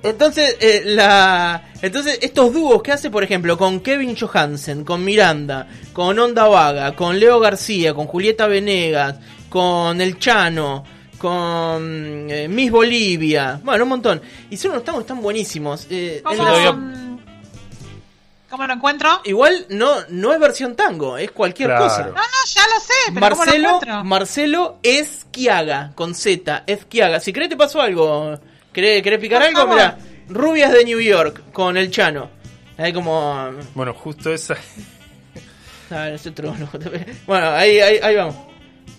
Entonces, 0.00 0.56
eh, 0.60 0.82
la, 0.84 1.70
entonces, 1.82 2.18
estos 2.22 2.52
dúos 2.52 2.82
que 2.82 2.92
hace, 2.92 3.10
por 3.10 3.24
ejemplo, 3.24 3.58
con 3.58 3.80
Kevin 3.80 4.16
Johansen, 4.16 4.84
con 4.84 5.04
Miranda, 5.04 5.66
con 5.92 6.16
Onda 6.18 6.46
Vaga, 6.46 6.94
con 6.94 7.18
Leo 7.18 7.40
García, 7.40 7.92
con 7.94 8.06
Julieta 8.06 8.46
Venegas, 8.46 9.16
con 9.48 10.00
El 10.00 10.18
Chano, 10.20 10.84
con 11.18 12.28
eh, 12.30 12.46
Miss 12.48 12.70
Bolivia, 12.70 13.60
bueno, 13.64 13.82
un 13.84 13.88
montón. 13.90 14.22
Y 14.50 14.56
son 14.56 14.70
unos 14.70 14.84
tangos 14.84 15.04
tan 15.04 15.20
buenísimos. 15.20 15.88
Eh, 15.90 16.20
¿Cómo, 16.22 16.36
en 16.36 16.44
la- 16.44 16.52
¿Cómo 18.58 18.66
lo 18.66 18.74
encuentro? 18.74 19.20
Igual 19.22 19.66
no, 19.68 19.98
no 20.08 20.32
es 20.32 20.40
versión 20.40 20.74
tango, 20.74 21.16
es 21.16 21.30
cualquier 21.30 21.68
Claro. 21.68 21.84
cosa. 21.84 22.02
No, 22.06 22.12
no, 22.14 22.20
ya 22.46 22.62
lo 22.62 22.80
sé, 22.80 22.92
pero 23.14 23.28
¿cómo 23.30 23.44
lo 23.44 23.50
Marcelo, 23.52 23.68
encuentro? 23.68 24.04
Marcelo 24.04 24.78
Esquiaga, 24.82 25.92
con 25.94 26.12
Z, 26.12 26.64
Esquiaga. 26.66 27.20
Si 27.20 27.32
querés 27.32 27.50
te 27.50 27.56
paso 27.56 27.80
algo. 27.80 28.36
¿Querés, 28.72 29.00
querés 29.02 29.20
picar 29.20 29.38
Por 29.42 29.46
algo? 29.48 29.60
favor. 29.60 29.74
Mira, 29.76 29.98
Rubias 30.28 30.72
de 30.72 30.84
New 30.84 31.00
York, 31.00 31.52
con 31.52 31.76
el 31.76 31.88
Chano. 31.92 32.30
Ahí 32.76 32.92
como... 32.92 33.50
Bueno, 33.76 33.94
justo 33.94 34.32
esa... 34.34 34.56
Ah, 35.90 36.10
es 36.10 36.26
otro, 36.26 36.52
no, 36.54 36.68
bueno, 37.26 37.48
ahí, 37.50 37.78
ahí, 37.78 37.98
ahí 38.02 38.14
vamos. 38.16 38.34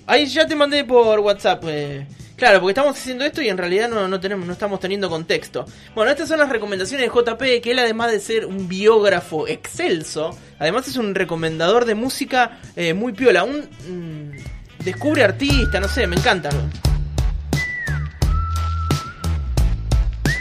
Ahí 0.08 0.26
ya 0.26 0.48
te 0.48 0.56
mandé 0.56 0.84
por 0.86 1.20
WhatsApp. 1.20 1.64
eh. 1.68 2.08
Claro, 2.40 2.62
porque 2.62 2.72
estamos 2.72 2.98
haciendo 2.98 3.26
esto 3.26 3.42
y 3.42 3.50
en 3.50 3.58
realidad 3.58 3.90
no, 3.90 4.08
no, 4.08 4.18
tenemos, 4.18 4.48
no 4.48 4.54
estamos 4.54 4.80
teniendo 4.80 5.10
contexto. 5.10 5.66
Bueno, 5.94 6.10
estas 6.10 6.30
son 6.30 6.40
las 6.40 6.48
recomendaciones 6.48 7.06
de 7.06 7.14
JP, 7.14 7.62
que 7.62 7.72
él 7.72 7.80
además 7.80 8.14
de 8.14 8.22
ser 8.22 8.46
un 8.46 8.70
biógrafo 8.70 9.46
excelso, 9.46 10.38
además 10.58 10.88
es 10.88 10.96
un 10.96 11.16
recomendador 11.16 11.84
de 11.84 11.96
música 11.96 12.58
eh, 12.78 12.94
muy 12.94 13.12
piola. 13.12 13.44
Un 13.44 13.58
mm, 13.60 14.84
descubre 14.86 15.22
artista, 15.22 15.82
no 15.82 15.90
sé, 15.90 16.08
me 16.08 16.16
encanta. 16.16 16.50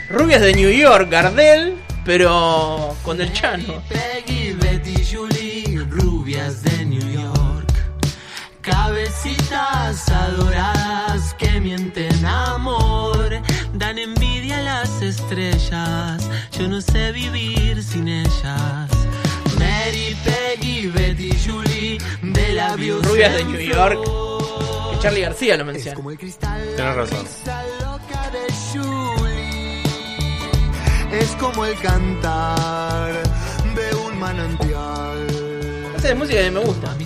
Rubias 0.08 0.40
de 0.40 0.54
New 0.54 0.70
York, 0.70 1.10
Gardel, 1.10 1.74
pero 2.04 2.96
con 3.02 3.20
el 3.20 3.32
Chano. 3.32 3.82
Peggy, 3.88 4.52
Betty, 4.52 5.04
Julie, 5.04 5.84
rubias 5.90 6.62
de. 6.62 6.77
Cabecitas 9.36 10.08
adoradas 10.08 11.34
que 11.34 11.60
mienten 11.60 12.24
amor. 12.24 13.40
Dan 13.74 13.98
envidia 13.98 14.58
a 14.58 14.62
las 14.62 15.02
estrellas. 15.02 16.28
Yo 16.52 16.68
no 16.68 16.80
sé 16.80 17.12
vivir 17.12 17.82
sin 17.82 18.08
ellas. 18.08 18.88
Mary, 19.58 20.16
Peggy, 20.24 20.86
Betty, 20.86 21.30
Julie, 21.44 21.98
de 22.22 22.52
labios 22.54 23.04
Rubias 23.06 23.34
de 23.34 23.44
New 23.44 23.60
York. 23.60 23.98
Charlie 25.00 25.20
García 25.20 25.56
lo 25.56 25.64
Es 25.64 25.66
menciona. 25.74 25.94
como 25.96 26.10
el 26.10 26.18
cristal. 26.18 26.66
Razón. 26.78 27.26
Esa 27.26 27.62
loca 27.80 28.30
de 28.30 28.46
Julie 28.72 29.82
es 31.20 31.28
como 31.38 31.66
el 31.66 31.78
cantar 31.80 33.12
de 33.74 33.94
un 33.94 34.18
manantial. 34.18 35.26
Esa 35.96 36.08
es 36.10 36.16
música 36.16 36.40
que 36.40 36.50
me 36.50 36.60
gusta. 36.60 36.96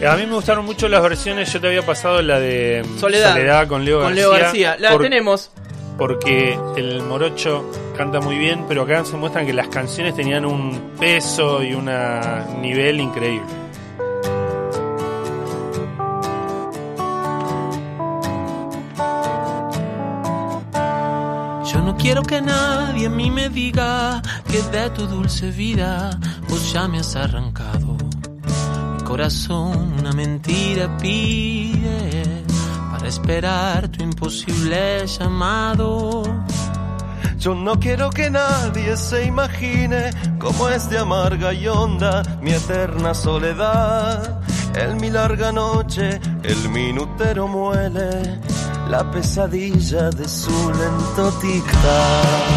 El 0.00 0.06
A 0.08 0.16
mí 0.16 0.26
me 0.26 0.34
gustaron 0.34 0.64
mucho 0.64 0.88
las 0.88 1.02
versiones, 1.02 1.52
yo 1.52 1.60
te 1.60 1.68
había 1.68 1.82
pasado 1.84 2.20
la 2.22 2.38
de 2.38 2.84
mm, 2.86 2.98
Soledad. 2.98 3.66
con 3.66 3.84
Leo 3.84 4.00
Con 4.00 4.08
García. 4.08 4.22
Leo 4.22 4.30
García. 4.32 4.76
La 4.78 4.92
por- 4.92 5.02
tenemos. 5.02 5.50
Porque 5.96 6.58
el 6.76 7.02
morocho 7.02 7.70
canta 7.96 8.20
muy 8.20 8.36
bien, 8.36 8.66
pero 8.68 8.82
acá 8.82 9.02
se 9.06 9.16
muestran 9.16 9.46
que 9.46 9.54
las 9.54 9.68
canciones 9.68 10.14
tenían 10.14 10.44
un 10.44 10.92
peso 11.00 11.62
y 11.62 11.72
un 11.72 11.86
nivel 12.60 13.00
increíble. 13.00 13.46
Yo 21.72 21.80
no 21.82 21.96
quiero 21.96 22.22
que 22.22 22.40
nadie 22.40 23.06
a 23.06 23.10
mí 23.10 23.30
me 23.30 23.48
diga 23.48 24.22
que 24.50 24.62
de 24.62 24.88
tu 24.90 25.06
dulce 25.06 25.50
vida 25.50 26.10
vos 26.48 26.72
ya 26.72 26.86
me 26.86 26.98
has 27.00 27.16
arrancado. 27.16 27.96
Corazón 29.16 29.94
una 29.98 30.12
mentira 30.12 30.94
pide 30.98 32.44
para 32.90 33.08
esperar 33.08 33.88
tu 33.88 34.02
imposible 34.02 35.06
llamado. 35.06 36.22
Yo 37.38 37.54
no 37.54 37.80
quiero 37.80 38.10
que 38.10 38.28
nadie 38.28 38.94
se 38.98 39.24
imagine 39.24 40.10
cómo 40.38 40.68
es 40.68 40.90
de 40.90 40.98
amarga 40.98 41.54
y 41.54 41.66
honda 41.66 42.22
mi 42.42 42.50
eterna 42.50 43.14
soledad. 43.14 44.42
En 44.74 44.98
mi 44.98 45.08
larga 45.08 45.50
noche 45.50 46.20
el 46.42 46.68
minutero 46.68 47.48
muele 47.48 48.38
la 48.90 49.10
pesadilla 49.10 50.10
de 50.10 50.28
su 50.28 50.70
lento 50.72 51.32
tic-tac. 51.40 52.55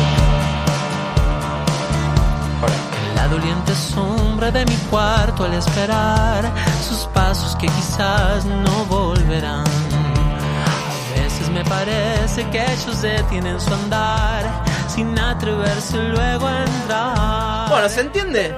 Doliente 3.29 3.75
sombra 3.75 4.51
de 4.51 4.65
mi 4.65 4.75
cuarto 4.89 5.43
al 5.43 5.53
esperar 5.53 6.51
sus 6.87 7.05
pasos 7.13 7.55
que 7.55 7.67
quizás 7.67 8.45
no 8.45 8.85
volverán. 8.85 9.65
A 9.65 11.21
veces 11.21 11.49
me 11.49 11.63
parece 11.63 12.49
que 12.49 12.63
ellos 12.63 13.01
detienen 13.01 13.59
su 13.59 13.73
andar 13.73 14.63
sin 14.87 15.17
atreverse 15.17 15.97
luego 15.97 16.47
a 16.47 16.65
entrar. 16.65 17.69
Bueno, 17.69 17.89
¿se 17.89 18.01
entiende? 18.01 18.55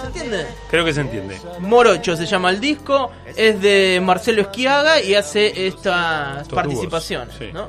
¿Se 0.00 0.06
entiende? 0.08 0.46
Creo 0.70 0.84
que 0.84 0.92
se 0.92 1.00
entiende. 1.00 1.40
Morocho 1.60 2.16
se 2.16 2.26
llama 2.26 2.50
el 2.50 2.60
disco, 2.60 3.10
es 3.36 3.60
de 3.60 4.00
Marcelo 4.02 4.42
Esquiaga 4.42 5.00
y 5.00 5.14
hace 5.14 5.66
estas 5.66 6.42
Estos 6.42 6.54
participaciones, 6.54 7.34
sí. 7.38 7.50
¿no? 7.52 7.66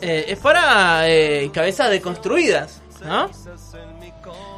Eh, 0.00 0.26
es 0.28 0.38
para 0.38 1.08
eh, 1.08 1.50
cabezas 1.52 1.90
deconstruidas, 1.90 2.80
¿no? 3.04 3.28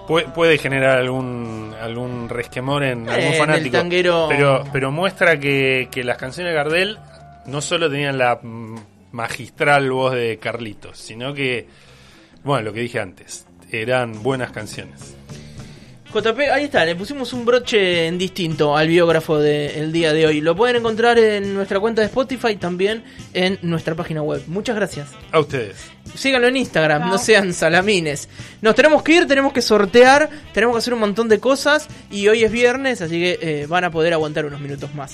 Puede, 0.07 0.26
puede 0.28 0.59
generar 0.59 0.98
algún 0.98 1.74
algún 1.80 2.28
resquemor 2.28 2.82
en 2.84 3.09
algún 3.09 3.24
en 3.26 3.32
el 3.32 3.38
fanático. 3.38 3.76
tanguero- 3.76 4.26
Pero, 4.28 4.64
pero 4.72 4.90
muestra 4.90 5.38
que, 5.38 5.88
que 5.90 6.05
las 6.05 6.16
canciones 6.16 6.53
de 6.53 6.57
Gardel 6.57 6.98
no 7.46 7.61
solo 7.61 7.90
tenían 7.90 8.18
la 8.18 8.38
magistral 9.12 9.90
voz 9.90 10.14
de 10.14 10.38
Carlitos, 10.38 10.98
sino 10.98 11.34
que, 11.34 11.66
bueno, 12.44 12.62
lo 12.66 12.72
que 12.72 12.80
dije 12.80 12.98
antes, 13.00 13.46
eran 13.70 14.22
buenas 14.22 14.50
canciones. 14.53 15.16
JP, 16.12 16.38
ahí 16.52 16.64
está, 16.64 16.84
le 16.84 16.94
pusimos 16.94 17.32
un 17.32 17.46
broche 17.46 18.06
en 18.06 18.18
distinto 18.18 18.76
al 18.76 18.86
biógrafo 18.86 19.38
del 19.38 19.92
día 19.92 20.12
de 20.12 20.26
hoy. 20.26 20.40
Lo 20.42 20.54
pueden 20.54 20.76
encontrar 20.76 21.18
en 21.18 21.54
nuestra 21.54 21.80
cuenta 21.80 22.02
de 22.02 22.06
Spotify, 22.08 22.56
también 22.56 23.02
en 23.32 23.58
nuestra 23.62 23.94
página 23.94 24.20
web. 24.20 24.42
Muchas 24.46 24.76
gracias. 24.76 25.08
A 25.30 25.40
ustedes. 25.40 25.90
Síganlo 26.14 26.48
en 26.48 26.58
Instagram, 26.58 27.08
no 27.08 27.16
sean 27.16 27.54
salamines. 27.54 28.28
Nos 28.60 28.74
tenemos 28.74 29.02
que 29.02 29.16
ir, 29.16 29.26
tenemos 29.26 29.52
que 29.52 29.62
sortear, 29.62 30.28
tenemos 30.52 30.74
que 30.74 30.78
hacer 30.78 30.94
un 30.94 31.00
montón 31.00 31.28
de 31.28 31.40
cosas 31.40 31.88
y 32.10 32.28
hoy 32.28 32.44
es 32.44 32.52
viernes, 32.52 33.00
así 33.00 33.18
que 33.18 33.38
eh, 33.40 33.66
van 33.66 33.84
a 33.84 33.90
poder 33.90 34.12
aguantar 34.12 34.44
unos 34.44 34.60
minutos 34.60 34.94
más. 34.94 35.10